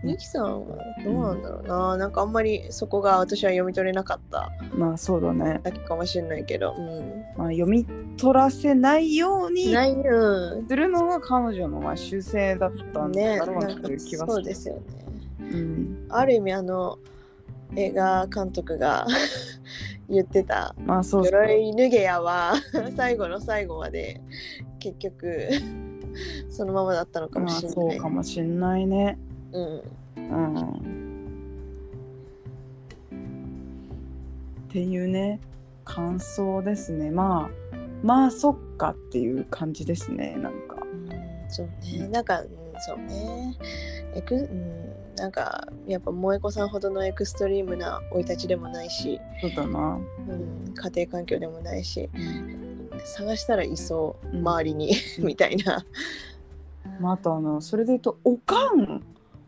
[0.05, 5.59] ミキさんはどうなんだろうな、なんかあんまりそこが私は読み取れなかったまあそうだね。
[5.63, 7.85] だけかもしれないけど、うん、まあ読み
[8.17, 9.73] 取らせないように
[10.67, 14.81] するのが彼女のまあ修正だったんねだろうなという気はそうですよね
[15.39, 16.05] うん。
[16.09, 16.99] ある意味あの
[17.75, 19.05] 映画監督が
[20.07, 21.25] 言ってたまあそう。
[21.25, 22.53] 鎧脱げやは
[22.95, 24.21] 最後の最後まで
[24.79, 25.49] 結局
[26.49, 27.75] そのままだったのかもまあしれない。
[27.75, 29.17] そうかもしんないね。
[29.55, 31.15] うんうん。
[34.69, 35.39] っていうね
[35.83, 37.11] 感想ですね。
[37.11, 40.77] まあまあそっかっていう感じですねなんか。
[40.81, 41.09] うん
[41.49, 41.67] そう
[41.99, 43.55] ねなんか、うんそうね
[44.15, 49.99] エク、うん、なんかやっぱ萌子さんほどのエクストリームな生い立ちでもないし、そうだな。
[50.27, 52.09] うん、家庭環境でもないし
[53.05, 55.85] 探したらいそううん周りに、 みたいな
[56.99, 59.03] まあ、あとあのそれで言うとおかん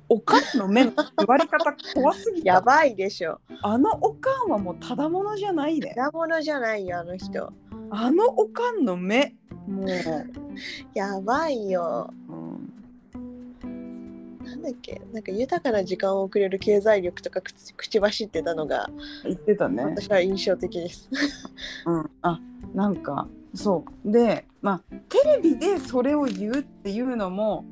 [0.10, 2.54] おかんの目の言われ方怖すぎた。
[2.54, 3.40] やばいでしょ。
[3.62, 5.94] あのおかんはもうただものじゃないね。
[5.96, 7.52] 果物じゃないよあの人。
[7.90, 9.36] あのおかんの目
[9.68, 9.88] もう、
[10.94, 12.10] やばいよ。
[12.30, 12.74] うん、
[14.44, 15.02] なんだっけ？
[15.12, 18.90] なんか豊かな時間を送れる経済力とか口口走ってたのが
[19.26, 19.84] 言ってたね。
[19.84, 21.10] 私は印象的です。
[21.86, 22.40] うん、あ
[22.74, 24.12] なんかそう。
[24.12, 27.66] でまあテレビでそれを言うっていうのも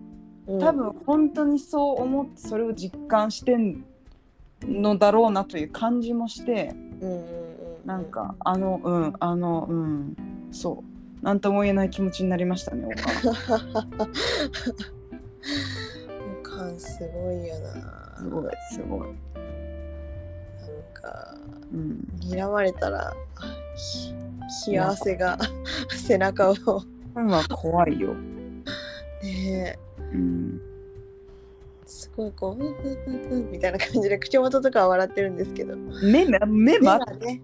[0.47, 3.83] 多分本当にそう思ってそれを実感してん
[4.63, 7.45] のだろうなという感じもしてうんうんうん
[7.85, 10.15] なんかあのうんあのうん。
[10.51, 10.83] そ
[11.21, 11.23] う。
[11.25, 14.11] なんとも言えない気持ちになりましたねおかん。
[16.39, 18.15] おかんすごいよな。
[18.17, 19.11] すごいすごい、なん
[20.93, 21.35] か
[21.73, 23.13] うん、睨まれたら
[23.75, 24.13] ひ
[24.67, 25.37] 冷や汗が
[25.89, 26.55] 背中を。
[27.15, 28.35] うんは怖いよ、ね
[29.23, 29.79] え
[30.15, 30.61] うん、
[31.85, 32.73] すごいこううんうん
[33.05, 35.75] うんうんみたいな感じで口元とかは笑ってるんですけど。
[35.75, 37.41] 目目目がね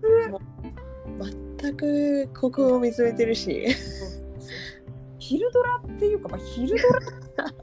[1.60, 2.30] 全く。
[2.40, 3.68] ここを見つめてるし。
[5.20, 7.54] 昼ドラっていうか、まあ、昼ドラ。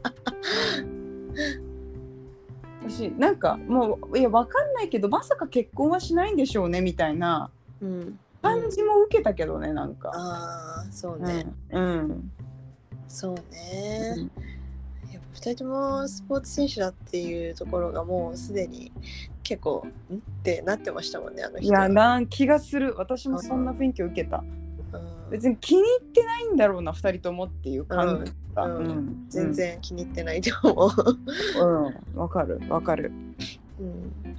[2.88, 7.50] 私なんかもういやわかんないけどまさか結婚はしないんでしょうねみたいな。
[7.80, 8.18] うん。
[8.40, 10.10] 感じも受けたけどねなんか。
[10.14, 11.76] ああそううね、ん。
[11.76, 12.32] うん。
[13.08, 14.28] そうね、
[15.18, 18.92] やっぱ2人ともスポーツ選手だっていうところがもうすでに
[19.42, 20.16] 結構ん？
[20.16, 22.94] ってなってましたもんねあのい人やなん気がする。
[22.96, 24.38] 私もそんな雰囲気を受けた。
[24.92, 25.30] うん。
[25.30, 29.26] 別に気に入ってないんだろうな2人ともっていう感じだうんうん。
[29.28, 30.90] 全然気に入ってないと思う、
[31.60, 31.94] うんうん。
[32.14, 32.60] わかる。
[32.68, 33.12] わかる。
[33.80, 34.36] うん、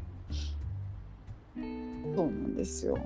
[2.15, 2.97] そうなんですよ。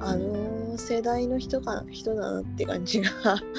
[0.00, 3.10] あの世代の人か人だなって感じが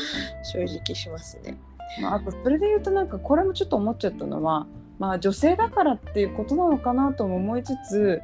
[0.44, 1.58] 正直しますね。
[2.02, 4.68] まあ、あとそれで言うとなんかこれもちょっと思っちゃったのは
[5.00, 8.22] まあ女性だからっていうことなのかなとも思いつつ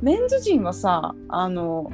[0.00, 1.90] メンズ陣はさあの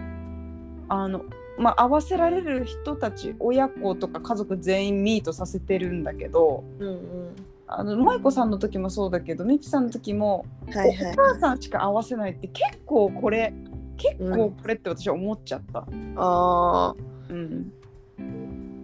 [0.88, 1.24] あの
[1.58, 11.16] まあ合わせられる人たち親子とか家族全員ミートさせてるんだけどうんうん、あの萌子さんの時もそうだけどみちさんの時も、はいはいお。
[11.16, 13.52] 母さんしか合わせないって結構これ
[13.96, 15.80] 結構これって私は思っちゃった。
[15.80, 15.84] あ
[16.16, 16.94] あ
[17.28, 17.72] うん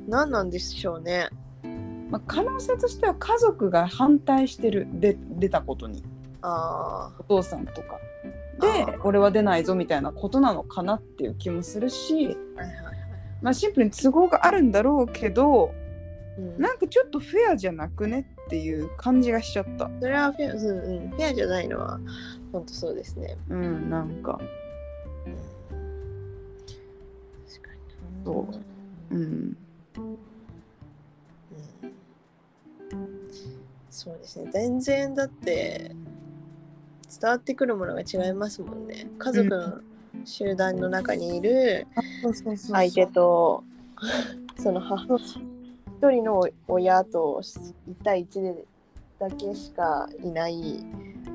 [0.08, 1.28] 何なんでしょうね。
[2.10, 4.86] まあ、可能性としては家族が反対してる。
[4.92, 6.04] で出たことに。
[6.42, 7.98] あお父さんとか。
[8.60, 12.36] あでー俺は出ないぞみたいなことなのかなっていう気もするし。
[13.42, 15.74] まあ、シンプルに都合があるんだろうけど
[16.38, 19.88] うん、なんかちょっとフェアじゃなくねっていう感じがしちゃった。
[20.00, 22.00] それはフェア,、うんうん、フェアじゃないのは
[22.52, 23.36] 本当そうですね。
[23.48, 24.40] うん、なんか、
[25.26, 25.36] うん、
[27.46, 28.24] 確かにな。
[28.24, 28.48] そ
[29.10, 29.14] う。
[29.14, 29.56] うん、うん
[33.94, 34.50] そうですね。
[34.52, 35.94] 全然だって
[37.20, 39.06] 伝わってくるものが違いますもんね。
[39.20, 39.80] 家族の
[40.24, 41.86] 集団の中にいる
[42.72, 43.62] 相手と
[44.58, 48.64] その母一人の親と1対1で
[49.20, 50.84] だけしかいない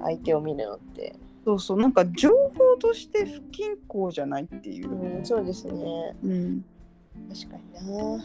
[0.01, 1.79] 相手を見るのって、そうそう。
[1.79, 4.91] なんか情報として不均衡じゃないっていう。
[4.91, 6.13] うん、そうですね。
[6.25, 6.65] うん。
[7.29, 8.17] 確かにな。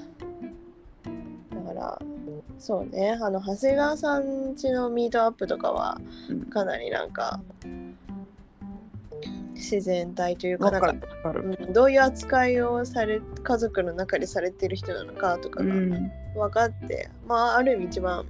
[1.54, 2.02] だから
[2.58, 3.18] そうね。
[3.20, 6.40] あの長谷川さんちのミートアップとかはうん。
[6.46, 7.40] かなりなんか
[9.54, 10.90] 自然体というかわか。
[10.90, 10.92] う
[11.38, 18.26] んどういう扱いをされ家族の中でされてる人なのかとかがうん、分かって、まあある意味一番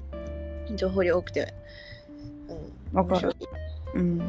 [0.77, 1.55] 情報量多くて、
[2.93, 3.35] うん、わかる。
[3.95, 4.25] うん、か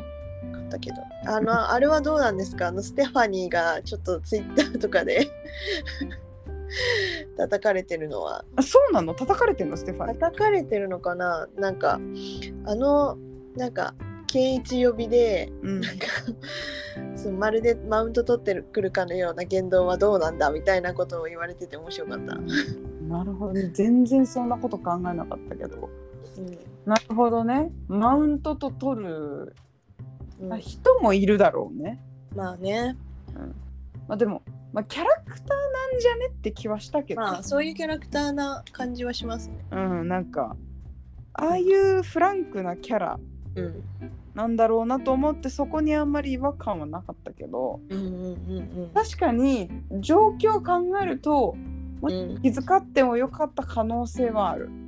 [0.67, 0.97] ったけど。
[1.27, 2.67] あのあれはどうなんですか？
[2.67, 5.27] あのステファニーがちょっとツイッターとかで
[7.37, 8.45] 叩かれてるのは。
[8.55, 9.13] あそうなの？
[9.13, 9.77] 叩かれてんの？
[9.77, 10.19] ステファニー。
[10.19, 11.47] 叩かれてるのかな？
[11.57, 11.99] なんか
[12.65, 13.17] あの
[13.55, 13.93] なんか
[14.27, 15.81] 健一呼びでうん。
[15.81, 16.07] なんか
[17.15, 20.49] そうまるでマウント取ってくるかのような言動はどうなんだ？
[20.51, 22.35] みたいなことを言われてて面白かった。
[23.07, 23.69] なるほどね。
[23.73, 25.89] 全然そんなこと考えなかったけど。
[26.37, 26.57] うん。
[26.85, 27.71] なるほどね。
[27.87, 29.53] マウントと取る
[30.41, 30.53] うん。
[30.53, 32.01] あ人もいるだろうね、
[32.35, 32.97] まあね
[34.07, 39.65] まあ、でも、まあ、キャラクターなんじゃねって気はしたけど、まあそういうキャラクターな感じはしますね。
[39.71, 40.55] うんなんか
[41.33, 43.19] ああいうフランクなキャラ
[43.55, 43.83] うん
[44.33, 49.69] なんだろうなと思ってそこにあんまり違和感はなかったけどうんうんうん確かに
[50.01, 51.55] 状況を考えると
[52.01, 54.65] うんうん気遣ってもよかった可能性はある。
[54.65, 54.84] うん、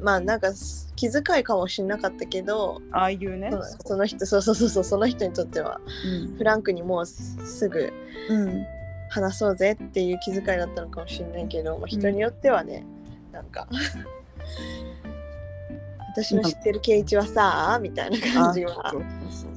[0.00, 3.50] まあなんかす気遣いかもしれなかったけど、ああいうね。
[3.80, 6.36] そその人そうそうそうそうその人にとってはうん。
[6.36, 7.92] フランクにもうすすぐ
[8.28, 8.66] うん。
[9.08, 12.86] 話そうぜっていう気遣いだったのかもしれないけど、まあ、人によってはね、
[13.30, 13.68] なんか
[16.14, 18.94] 私の知ってる圭一はさみたいな感じは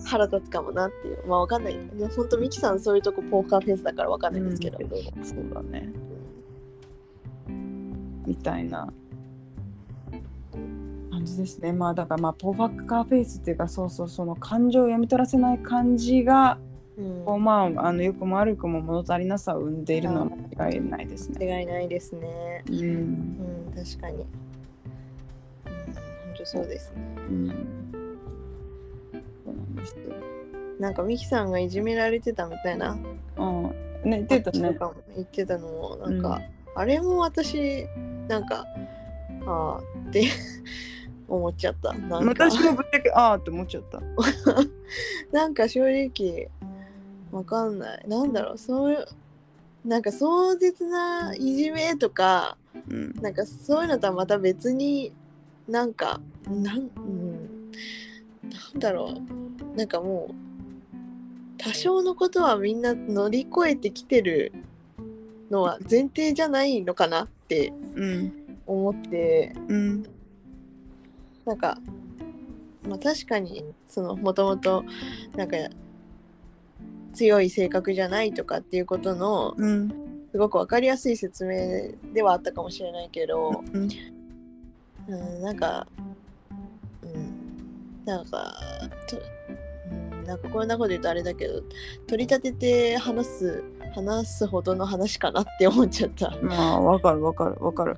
[0.06, 1.26] 腹立つかもなっていう。
[1.26, 1.80] まあわかんない。
[1.98, 4.90] で本当ミキさんそういうとこポーカーフェイスだからわかんないですけど、うん。
[5.26, 5.90] そうだね。
[8.26, 8.92] みたいな
[11.26, 11.74] 感じですね。
[11.74, 16.60] まあだからまあポーカーフェイスっていうかそうそうその感情を読み取らせない感じが
[16.98, 17.26] うん。
[17.26, 21.46] こうまああの良くも悪くも物足りなさを生んでいるのは間違いないですね。
[21.46, 22.64] 間違いないですね。
[22.70, 22.76] うん。
[22.76, 26.04] うん確かに、うん、本
[26.38, 27.02] 当そうですね。
[27.18, 27.48] うん。
[29.44, 30.16] そうなんですよ。
[30.80, 32.98] なんかミキさんがいじめられてたみたいな。
[33.38, 33.64] うん。
[34.04, 34.78] ね言ってたね。
[35.16, 36.40] 言ってたのもなんか、
[36.76, 37.88] あれも私
[38.28, 38.66] なんか
[39.46, 40.26] ああって
[41.28, 41.94] 思っちゃった。
[41.94, 42.46] なんか。
[42.46, 44.02] 私もぶっちゃけああって思っちゃった。
[45.32, 46.50] なんか正直
[47.32, 48.04] わかんない。
[48.08, 48.58] なんだろう。
[48.58, 49.06] そういう
[49.84, 52.58] なんか壮絶ないじめとか
[52.90, 53.14] うん。
[53.22, 55.14] なんかそういうのとはまた別に
[55.68, 57.72] なんかなん,、うん、
[58.44, 59.16] なんだろ
[59.74, 59.78] う。
[59.78, 60.36] なんかもう
[61.58, 64.54] 多少のことはみんな乗り越えてきてる
[65.50, 68.34] のは前提じゃないのかなってうん。
[68.68, 69.56] 思って。
[69.68, 70.15] うん
[71.46, 71.78] なんか
[72.88, 74.84] まあ確かにそのもともと
[75.36, 75.58] なんか
[77.14, 80.06] 強い性格じゃないとかっていうことのうん
[80.36, 85.88] すごく分かりやすい説明ではあったかもしれないけど、うん、なんか、
[87.04, 88.54] うん、なんか
[89.08, 89.22] と、
[90.28, 91.62] なんかこんなこと言うとあれだけど
[92.06, 96.38] 取り立てて話す話すほどの話かなって思っちゃった。
[96.42, 97.98] まあわかるわかるわかる。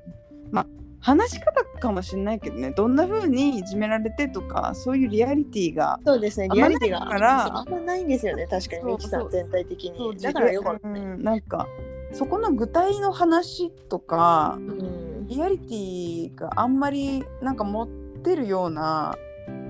[0.52, 0.66] まあ
[1.00, 2.72] 話し方かもしれないけどね。
[2.72, 10.16] どんな風にいじめられてとかそういうリアリティがそうですね、リアリティがあんまないんですよね、確かに、ミキさん全体的に。
[10.18, 10.88] だからよかった。
[10.88, 11.00] ね。
[11.00, 11.66] うんなんか
[12.12, 15.26] そこの具体の話とかうん。
[15.28, 19.14] リアリティがあんまりなんか持ってるような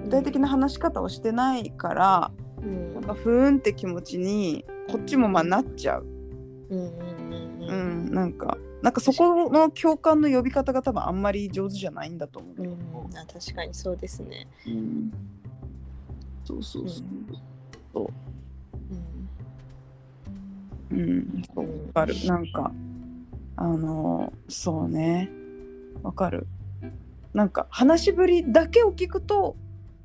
[0.04, 2.30] 具体的な話し方をしてないから、
[2.62, 2.94] うん。
[2.94, 6.06] なんかふーんって気持ちにこっちもまあなっちゃう。
[6.70, 6.92] うん。
[7.68, 12.70] うん、なんかなんかそこの共感の呼び方が多分あんまり上手じゃないんだと思うけど。
[12.70, 12.78] うん
[13.16, 14.46] あ確かにそうですね。
[14.66, 15.12] うん
[16.44, 18.06] そうそうそう。
[20.90, 22.14] うんうん、そうわかる。
[22.26, 22.72] なんか、
[23.56, 25.30] あのーそうね。
[26.02, 26.46] わかる。
[27.34, 29.56] なんか、話しぶりだけを聞くと、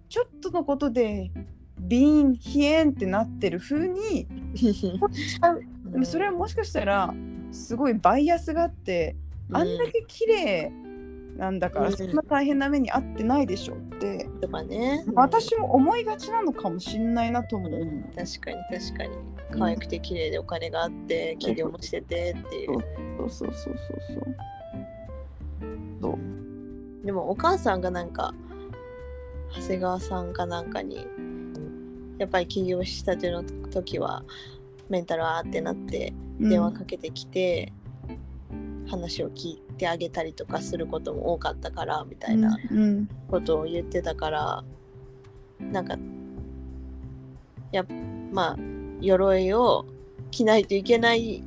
[0.10, 1.32] ちょっとのことで、
[1.80, 4.28] ビーン、ヒエンってなってる風に
[4.96, 5.64] 思っちゃう。
[5.86, 7.14] でもそれはもしかしたら、
[7.54, 9.16] すごいバイアスがあって、
[9.52, 10.72] あんだけ綺麗
[11.38, 15.04] なんだから、うんそんな大変な目に遭ってないでしょって、とかね。
[15.16, 17.72] 私も思いがちなのかもしんないなと思う。
[18.16, 19.18] 確かに確かに。
[19.52, 22.80] 可愛くて綺麗でお金があって、企業もしててっていう。
[23.20, 24.36] そうそうそうそうそう。
[26.02, 27.06] そう。
[27.06, 28.34] でもお母さんがなんか、
[29.56, 31.08] 長谷川さんかなんかに、
[32.18, 34.24] やっぱり起業したての時は、
[34.94, 37.74] メンタルあーってなって、電話かけてきて、
[38.88, 44.64] 話を聞いてあげたりとかすることも多かったからみたいなうんことを言ってたから、
[45.60, 45.98] なんか
[47.72, 47.84] や
[48.32, 48.58] まあ
[49.02, 49.86] 鎧を
[50.30, 51.44] 着ないといけない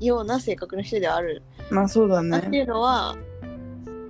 [0.00, 2.28] ような性格の人ではあるまあそうだね。
[2.30, 3.16] なっていうのは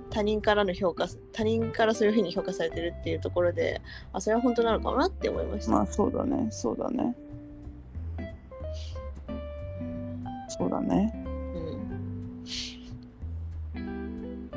[0.09, 3.79] 他人からの評価他人からそういうふうに評価されてるっていうところで
[4.11, 5.71] あそれは本当なのかなって思いました。
[5.71, 6.47] まあそうだね。
[6.49, 7.15] そうだね。
[10.61, 11.11] そうだね。
[13.75, 14.51] うんうん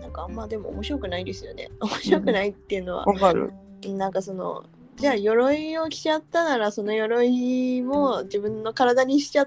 [0.00, 1.68] なんかあんまでも面白くないですよね。
[1.80, 3.52] 面白くないっていうのは、わかる。
[3.84, 4.64] なんかその
[4.96, 9.46] じゃあ鎧を着ちゃったならその鎧も自分の体にしちゃっ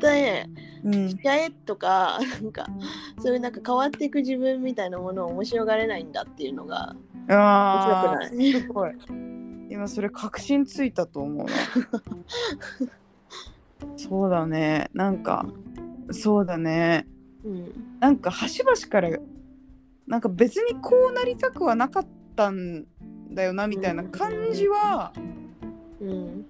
[0.00, 0.46] て
[0.84, 1.16] うんし。
[1.18, 2.66] ちゃえとかなんか
[3.20, 6.96] そういうなんか変わっていく自分みたいなものを面白がれないんだっていうのが
[7.28, 8.92] ああ、面白くないすごい。
[9.70, 11.52] 今それ確信ついたと思うな。
[13.96, 14.90] そうだね。
[14.94, 15.46] なんか、
[16.10, 17.06] そうだね。
[17.44, 19.10] うんなんか端々から、
[20.06, 22.06] なんか別にこうなりたくはなかっ
[22.36, 22.86] たん
[23.30, 25.12] だよなみたいな感じは、
[26.00, 26.46] うん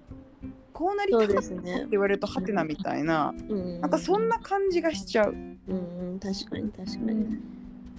[0.71, 1.87] こうなりたかったって。
[1.91, 5.31] 言われるとハテナみたいな、うんなんかそんな感じがしちゃう。
[5.31, 7.37] うんうん確かに確かに。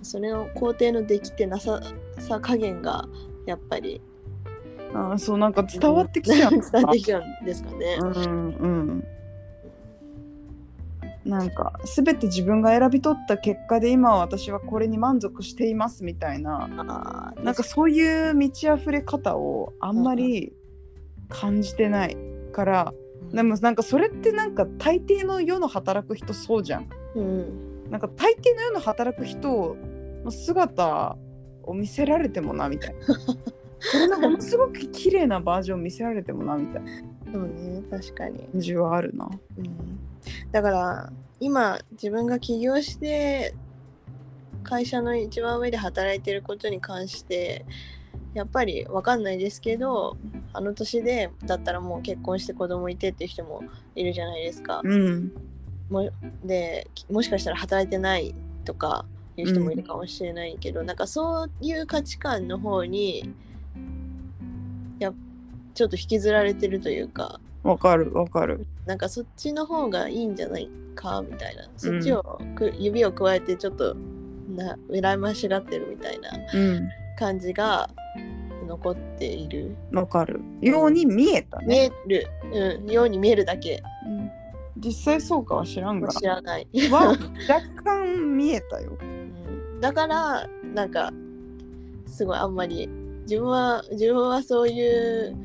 [0.02, 1.80] それを肯定のできてなさ
[2.18, 3.06] さ加減が
[3.44, 4.00] やっぱり
[4.94, 6.52] あーそうなんか伝わってきちゃう。
[6.72, 7.98] 伝わってきちゃうんですかね。
[8.00, 9.04] うんうん。
[11.24, 16.66] なんか全て自分が選び取った結果で今は私はこれに満足していますみたいな
[17.42, 20.54] なんかそういう満ち溢れ方をあんまり
[21.28, 22.16] 感じてない
[22.52, 22.94] から
[23.32, 26.88] でもなんかそれってなんか大抵の世の働く人そうじゃん。
[27.14, 29.76] うんなんか大抵の世の働く人
[30.24, 31.16] の姿
[31.64, 33.00] を見せられてもなみたいな。
[33.80, 36.90] それのものすごく綺麗なバージョン見せられてもなみたいな
[37.32, 39.30] そうね確かに、感じはあるな。
[39.58, 40.00] うん、
[40.52, 43.54] だから今自分が起業して
[44.62, 47.64] 会社の一番上で働いてることに関して
[48.34, 50.16] やっぱり分かんないですけど
[50.52, 53.62] あの年でだったらもう結婚して子供いてっていう人も
[53.94, 54.80] いるじゃないですか。
[54.84, 55.32] うん。
[55.88, 56.08] も
[56.44, 59.04] でもしかしたら働いてないとか
[59.36, 63.26] いう人もいるかもしれないけど、なんかそういう価値観の方にや
[65.74, 68.66] ちょっと引きずられてるというかわかるわかる。
[68.86, 73.94] なんかそっちの方がいいんじゃないかみたいなそっちをく、指を加えてちょっと
[74.48, 76.88] な羨ましがってるみたいなうん。
[77.18, 77.90] 感じが
[78.66, 80.40] 残っているわかる。
[80.62, 81.90] ように見えた見ね。
[82.06, 84.30] える、うん、ように見えるだけうん
[84.78, 86.08] 実際そうかは知らんが。
[86.08, 86.66] 知らない。
[86.90, 87.08] は
[87.46, 88.96] 若干見えたよ。
[89.02, 91.12] うんだからなんか
[92.06, 92.86] すごいあんまり
[93.22, 95.36] 自分は自分はそういう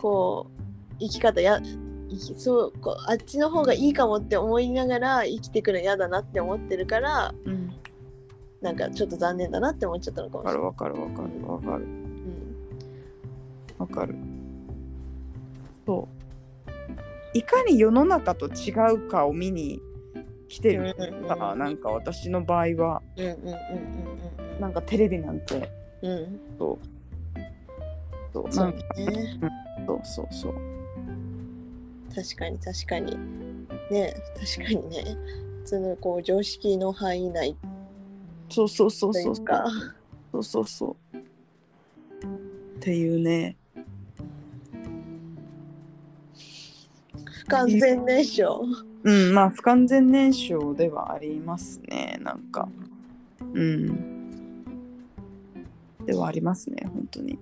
[0.00, 1.60] こう生き方や
[2.36, 7.72] そうこうあっちの方がいいかもって思いながら生きてくの嫌だなって思ってるからうん。
[8.60, 10.62] なんかちょっと残念だなって思っちゃったのかもしれない。
[10.62, 12.56] わかるわかるわかるわかるうん
[13.78, 14.14] わかる。
[15.86, 16.08] そ
[17.34, 17.38] う。
[17.38, 19.80] いかに世の中と違うかを見に
[20.48, 20.94] 来てる
[21.26, 25.70] から、なんか私の場合は、うんうんうんうんなんかテレビなんて、
[26.02, 26.78] うんうんそう。
[28.34, 29.40] そう、そうなんかね
[29.86, 30.54] そうそうそう。
[32.14, 33.16] 確かに確かに
[33.90, 35.16] ね確かにね
[35.64, 37.56] そのこう常識の範囲内
[38.48, 39.42] そうそうそうそうそ
[40.38, 41.16] うそうそう。
[41.16, 43.56] っていうね。
[47.24, 48.64] 不完全燃焼
[49.02, 52.68] うん、まあ不完全燃焼ではありますね、なんか。
[53.54, 54.64] うん。
[56.06, 57.38] ではありますね、本当に。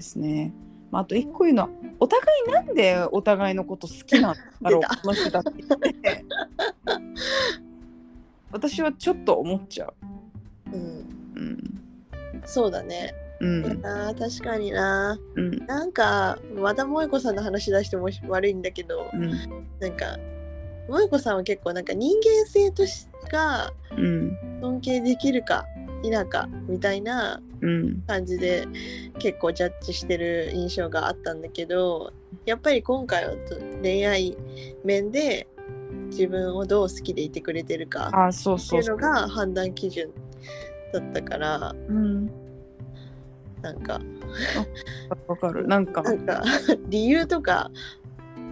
[0.00, 0.52] ですね。
[0.90, 1.68] まあ、あと一個言うのは、
[2.00, 6.24] お互いなんでお互いのこと好きなんだろうこの人だって言って。
[8.50, 9.94] 私はちょっと思っちゃう。
[10.72, 11.80] うんうん。
[12.44, 13.14] そうだね。
[13.40, 13.80] うん。
[13.82, 15.18] な確かにな。
[15.36, 15.66] うん。
[15.66, 19.30] なんか和田萌子さんの話出しても悪いんだけど、うん。
[19.78, 20.18] なんか
[20.88, 24.36] 萌子さんは結構なんか人間性としかうん。
[24.60, 25.66] 尊敬できるか
[26.02, 28.02] 否かみたいなうん。
[28.06, 28.66] 感じで
[29.18, 32.12] 結構ジャッジしてる印象があったんだけど
[32.46, 33.34] やっぱり今回は
[33.82, 34.36] 恋愛
[34.84, 35.46] 面で
[36.06, 38.76] 自分をどう好きでいてくれてるかって。
[38.76, 40.10] いうのが判断基準
[40.92, 42.30] だったからうん。
[43.62, 44.00] なんか
[45.26, 45.66] わかる。
[45.68, 46.02] な、んか
[46.88, 47.70] 理由とか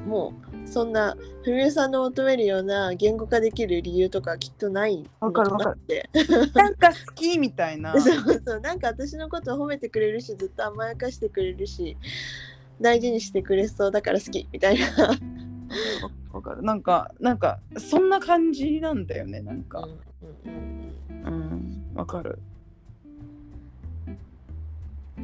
[0.08, 0.32] も
[0.64, 6.10] うそんな古江さんの求めるような言語化できる理由とかきっとないのわかるわかるなって
[6.54, 7.92] なんか好きみたいな。
[8.00, 11.96] そうそうなんか私のことを褒めてくれるしずっと甘やかしてくれるし
[12.80, 14.86] 大事にしてくれそうだから好きみたいな。
[16.32, 16.62] わかる。
[16.62, 19.88] なんか、なんか、そんな感じなんだよね、なんか。
[20.44, 20.48] う
[21.30, 22.38] んわかる。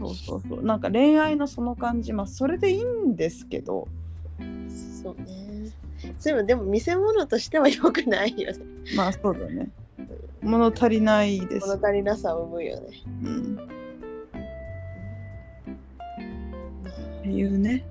[0.00, 0.62] そうそうそう。
[0.64, 4.03] なんか恋愛のその感じ、まあ、それでいいんですけど、うん
[5.02, 5.70] そうね。
[6.18, 8.58] そういえばでも見せ物としては良くないよね。
[8.96, 9.70] まあ、そうだね。
[10.42, 11.66] 物足りないです。
[11.66, 12.88] 物足りなさを生むよね。
[13.22, 13.58] うん。
[17.18, 17.84] っていうね。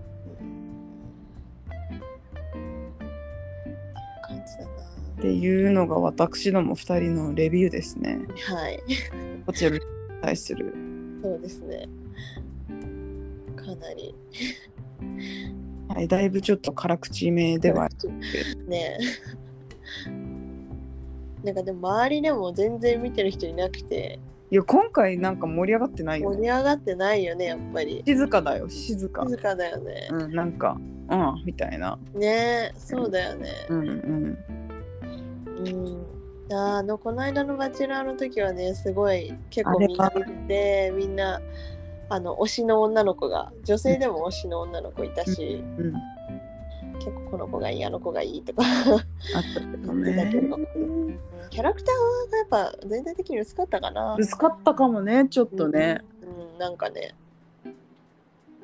[5.18, 8.20] っていうのが私ども2人のレビューですね。
[8.50, 8.58] な。
[8.58, 8.84] はい。
[9.46, 9.80] こちらに
[10.22, 10.76] 対する。
[11.24, 11.88] そうですね。
[13.56, 14.14] かなり。
[15.94, 17.88] はい、だいぶちょっと辛口めでは。
[18.68, 18.98] ね。
[21.44, 24.20] なんかでも周りでも全然見てる人いなくて。
[24.50, 26.38] いや、今回なんか盛り上がってないよね。
[26.38, 28.02] 盛り上がってないよねやっぱり。
[28.06, 29.24] 静かだよ、静か。
[29.28, 30.80] 静かだよね、うん、なんか、
[31.10, 32.00] うん、みたいな。
[32.16, 33.50] ねそうだよね。
[33.70, 34.38] うんうん。
[35.68, 36.06] うん。
[36.52, 41.42] あのこの間のバチェラーの時はねすごい結構みんな見ててみんな
[42.10, 45.94] あの推しの女の子が女性でも推しの女の子いたし、うん。
[47.00, 48.64] 結構この子がいいあの子がいいとか。
[48.64, 49.02] あっ
[49.54, 50.58] たけどねど
[51.50, 54.16] キャラクターがやっぱ全体的に薄かったかな。
[54.18, 56.02] 薄かったかもねちょっとね、
[56.54, 57.16] うん、なんかね。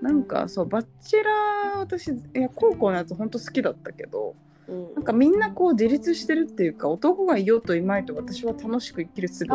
[0.01, 4.33] なんかそうバッチェラー私いや高校のやつほんと好きだったけど
[4.69, 9.53] うん、なんかみんなこう自立してるっていうか男がいようといまいと私は楽しく生きるすべ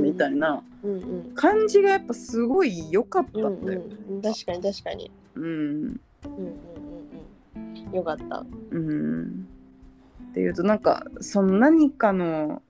[0.00, 1.32] みたいなうんうん。
[1.34, 3.82] 感じがやっぱすごい良かったうんんだよ。
[4.10, 5.10] うん、確かに確かに。
[5.34, 7.94] うん、うんうんうんうん。
[7.94, 8.44] よかった。
[8.70, 9.46] うん、
[10.30, 12.62] っていうとなんかその何かの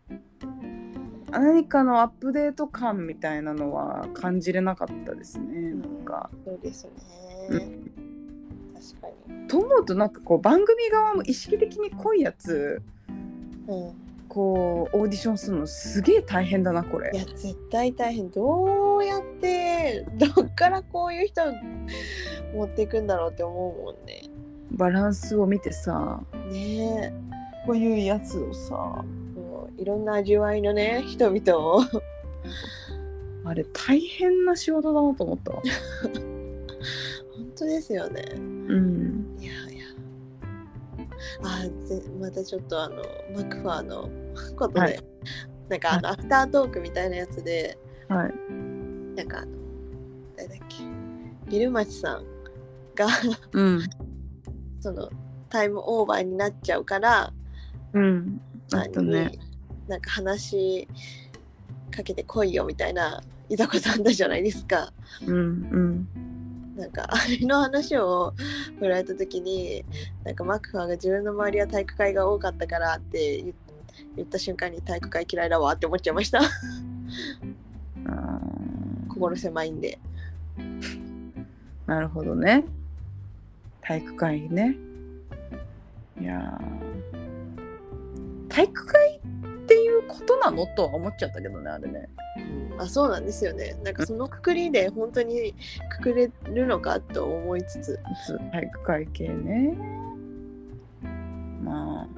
[1.30, 6.30] 何かのアップデート感みたいなのは感じれなかったですねなんか。
[6.44, 6.90] そうですね。
[7.50, 8.13] う
[8.92, 9.48] 確かに。
[9.48, 12.82] と思うとなんかこう番組側も意識的に濃いやつ
[13.68, 13.92] うん。
[14.28, 17.16] こうオーディションするのすげえ大変だなこれい。
[17.16, 21.42] や絶対大変どうやって どっからこういう人
[22.54, 24.22] 持っていくんだろうって思うもんね。
[24.72, 26.20] バランスを見てさ
[26.50, 29.04] ねえこういうやつをさ
[29.76, 31.82] いろんな味わいのね人々を
[33.44, 35.62] あれ大変な仕事だなと思ったわ。
[37.36, 38.22] 本当ですよね。
[38.68, 39.36] うん。
[39.40, 39.84] いやいや
[41.42, 43.02] あぜまたちょっとあの
[43.34, 44.08] マクファーの
[44.56, 45.04] ことで、はい
[45.68, 48.34] なんかあの、アフタートークみたいなやつではい。
[49.16, 49.52] なんかあの
[50.36, 50.76] 誰だっけ
[51.50, 52.24] ビルマチさん
[52.94, 53.06] が
[53.52, 53.80] うん。
[54.80, 55.08] その
[55.48, 57.32] タイムオーバーになっちゃうから
[57.92, 58.40] うん。
[58.72, 59.26] あったね。
[59.26, 59.38] に
[59.88, 60.88] なんか話し
[61.90, 64.92] かけてこいよみたいないざこざあんだじゃないですか。
[65.26, 65.36] うん。
[65.36, 66.08] うん。
[66.76, 68.34] なんかあれの話を
[68.78, 69.84] 振られた時に
[70.24, 73.54] なんかマクファーが自分の周りは体育会が多かったからって言
[74.16, 76.40] 言った瞬間に体育会嫌いだわって思っちゃいました
[79.08, 79.98] 心狭いんで
[81.86, 82.64] なるほどね。
[83.82, 84.76] 体育会ね。
[86.20, 89.20] いやー体育会
[89.64, 92.08] っていうことなのとは思っちゃったけどね、あれね。
[92.78, 95.54] あそうなんですよねなんかそのくくりで本当に
[95.90, 99.76] くくれるのかと思いつつつ体育会系ね。
[101.62, 102.08] まあ、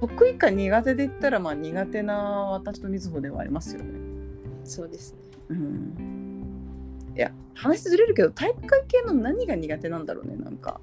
[0.00, 2.14] 得意か苦手で言ったら、まあ苦手な
[2.50, 3.98] 私とみずほではありますよね。
[4.64, 7.14] そうですねうん。
[7.16, 10.80] いや、話ずれるけど、体育会系の何が苦手なんだろうね、なんか。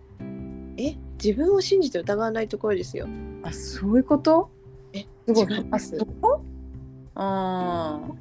[0.77, 0.95] え？
[1.21, 3.05] 自分を信じて疑わないところですよ
[3.43, 4.49] あ、そういうこと？
[4.93, 5.59] えすごい違い。
[5.59, 5.97] あ、ます。
[5.97, 6.41] そこ
[7.15, 8.15] ああ。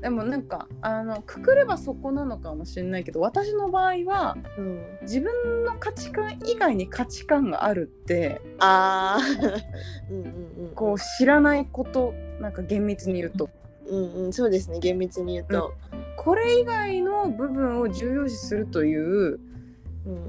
[0.00, 4.80] でもなんかあのくくればそこなのかもしれないけど私の場合はうん。
[5.02, 9.62] 自分の価値観以外に価値観があるってあー。
[10.10, 13.50] うんうんうんこう知らないことなんか厳密に言うと。
[13.88, 15.74] うんうんそうですね厳密に言うと、
[16.16, 19.40] これ以外の部分を重要視するという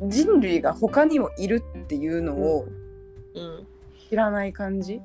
[0.02, 0.10] うん。
[0.10, 2.66] 人類が他にもいるっていうのを
[3.36, 3.68] うん。
[4.10, 4.96] 知らない感じ？
[4.96, 5.02] うん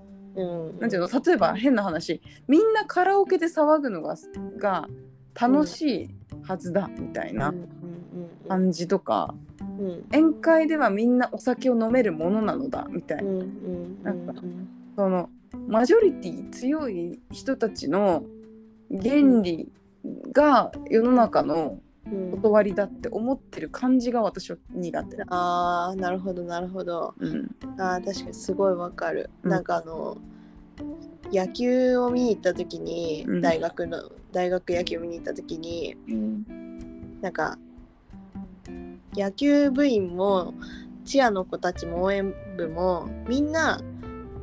[0.78, 1.08] なんていうの？
[1.08, 2.20] 例えば変な話。
[2.46, 4.16] みんなカラオケで騒ぐのが
[4.58, 4.88] が
[5.34, 6.10] 楽しい
[6.42, 7.54] はずだみたいな
[8.48, 9.34] 感じとか。
[10.10, 14.40] 宴会ではみんなお酒を飲めるものなのだみたいな、なんか
[14.96, 15.28] その
[15.68, 18.24] マジョリティ強い人たちの
[18.90, 19.70] 原理
[20.32, 21.82] が世の中のうん
[22.32, 25.16] 断りだって思ってる感じが私は苦手。
[25.16, 25.24] だ。
[25.28, 27.14] あーなるほどなるほど。
[27.18, 27.50] うん。
[27.78, 29.50] あー確かにすごいわかる、うん。
[29.50, 30.18] なんかあの
[31.32, 33.40] 野球を見に行った時に、うん。
[33.40, 35.96] 大学の大学野球見に行った時に
[37.20, 37.58] なんか
[39.14, 40.54] 野球部員も
[41.04, 43.80] チアの子たちも応援部もみんな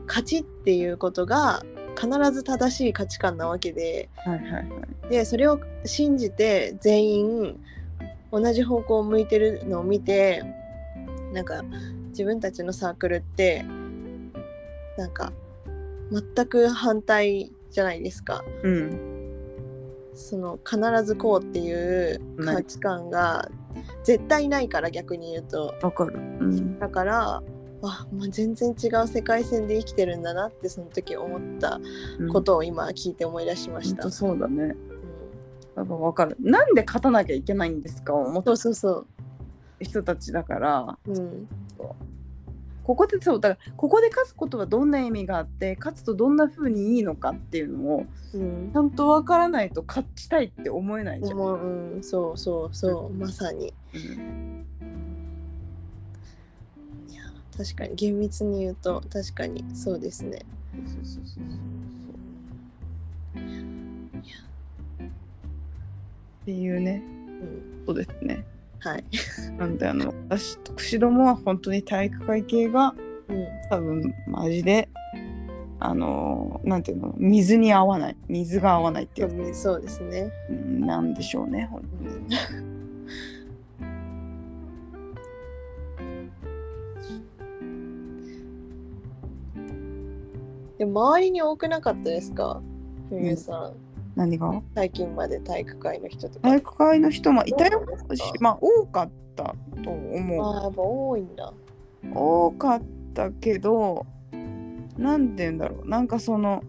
[0.08, 1.64] 勝ちっていうことが
[2.00, 5.10] 必ず正しい価値観なわけではいはいはい。
[5.10, 7.60] でそれを信じて全員
[8.32, 10.44] 同じ方向を向いてるのを見て
[11.34, 11.64] なんか
[12.10, 13.66] 自分たちのサークルって
[14.98, 15.34] なんか
[16.12, 18.44] 全く反対じゃないですか。
[18.64, 19.14] うん
[20.16, 23.50] その必ずこうっていう価値観が
[24.04, 26.14] 絶対ないから逆に言うとわかる。
[26.16, 27.44] うんだから
[27.90, 31.80] あ、まあ、全然違う世界線で生きてるんだなってその時思った
[32.20, 34.04] うんことを今聞いて思い出しました。
[34.04, 34.64] ほんとそうだね。
[34.64, 34.78] うん
[35.76, 36.38] やっぱわかる。
[36.40, 38.14] なんで勝たなきゃいけないんですか？
[38.14, 39.06] 思ったそうそうそ
[39.82, 40.98] 人たちだから。
[41.08, 41.12] う。
[41.12, 41.48] うん
[42.86, 51.38] ここでそうだからここで勝つことはどんな意味があって勝つとどんな風にいいのかっていうのをうんちゃんと分からないと勝ちたいって思えないじゃん。
[51.38, 53.74] もううん、そうそうそう、まさに。
[53.94, 54.53] うん
[57.56, 60.46] 確かに厳密に言うと確かにそうですね。
[60.74, 61.44] そうそうそうそう
[66.44, 68.46] っていうねうん、そうですね。
[68.80, 69.04] はい。
[69.58, 72.96] なんであの私と串どもは本当に体育会系が
[73.30, 73.48] うん。
[73.70, 74.90] 多分マジで
[75.80, 80.32] あのなんていうの水に合わない水が合わないっていうかそうですね。
[80.50, 82.73] うんなんでしょうね本当に
[90.78, 92.62] でも周りに多くなかったですか？
[93.10, 93.74] ふみさん。
[94.16, 94.62] 何が？
[94.76, 96.50] 最近まで体育会の人とか。
[96.50, 97.86] 体育会の人もいたよ。
[98.40, 100.46] まあ多かったと思う。
[100.46, 101.54] ああ、やっぱ多いんだ。
[102.14, 102.82] 多かっ
[103.14, 104.06] たけど
[104.98, 105.88] なんて言うんだろう。
[105.88, 106.64] なんかその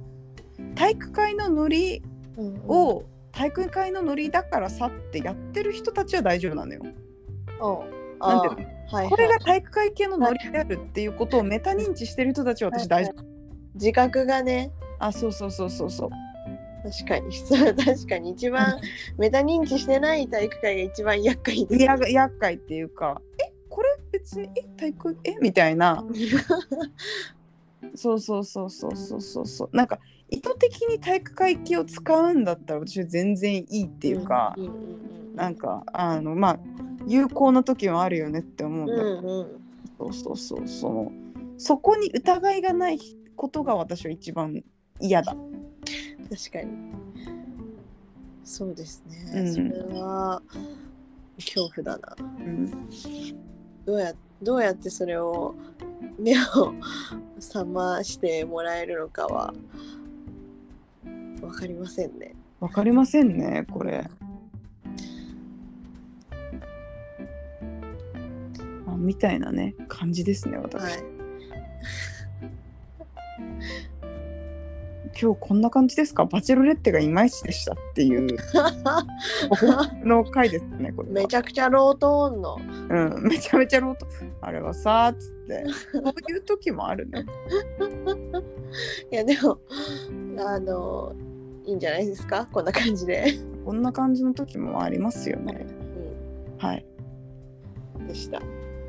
[0.74, 2.02] 体育会のノリ
[2.68, 6.82] を体育会のノリだからさってやってる人たちは大丈夫なのよ。
[6.82, 8.74] なんていうの？
[8.86, 13.33] はいこれが体育会系のノリであるっていうことをメタ認知してる人たちは私大丈夫。
[13.74, 16.10] 自覚がね、あそうそうそうそうそう。
[16.84, 17.34] 確かに、
[17.84, 18.30] 確かに。
[18.30, 18.78] 一番
[19.18, 21.82] メタ認知してない体育会が一番厄介です。
[21.82, 26.04] や厄介っていうかえこれ別にえ体育えみたいな。
[27.94, 29.46] そうそうそうそうそうそう。
[29.46, 29.98] そうなんか
[30.30, 34.74] 意図的に体育会系を使うんだったら私は全然いいっていうか、うんうんう
[35.32, 36.58] ん、なんかあのまあ
[37.06, 40.68] 有効な時もあるよねって思うんだけど、うんうん、そうそうそう。
[40.68, 41.12] その
[41.56, 42.98] そこに疑いがない
[43.36, 44.62] ことが私は一番
[45.00, 45.36] 嫌だ。
[46.30, 46.94] 確かに。
[48.44, 49.32] そうですね。
[49.34, 50.42] うんそれは
[51.36, 52.16] 恐怖だな。
[52.38, 52.70] うん、
[53.84, 55.54] どうやどうやってそれを
[56.18, 56.74] 目を
[57.40, 59.54] 覚ましてもらえるのかは
[61.42, 62.34] わかりませんね。
[62.60, 64.06] わかりませんねこれ。
[68.86, 71.04] あみたいなね感じですね私、はい。
[75.20, 76.24] 今日こんな感じですか？
[76.24, 78.36] バチェロレッテがいまいちでしたっていう。
[80.04, 81.14] の回ですねこれは。
[81.14, 82.56] めちゃくちゃロートーンの。
[82.90, 84.06] うん、めちゃめちゃロート
[84.40, 85.64] あれはさーっつって。
[85.92, 87.24] そういう時もあるね。
[89.12, 89.58] いやでも
[90.44, 91.14] あの
[91.64, 92.48] いいんじゃないですか？
[92.50, 93.32] こんな感じで。
[93.64, 95.64] こんな感じの時もありますよね。
[96.58, 96.84] はい。
[98.00, 98.42] うん、でした。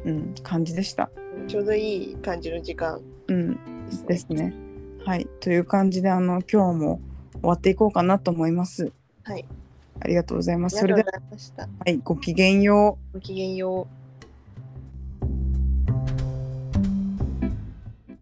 [0.06, 1.12] うん感じでした。
[1.48, 3.00] ちょうどいい感じの時間。
[3.28, 3.60] うん
[4.08, 4.54] ですね。
[5.06, 7.00] はいという感じであの今日も
[7.34, 8.92] 終わっていこうかなと思います
[9.24, 9.46] はい。
[10.00, 11.08] ありがとうございますそれでは。
[11.80, 14.05] はいごきげんようごきげんよう。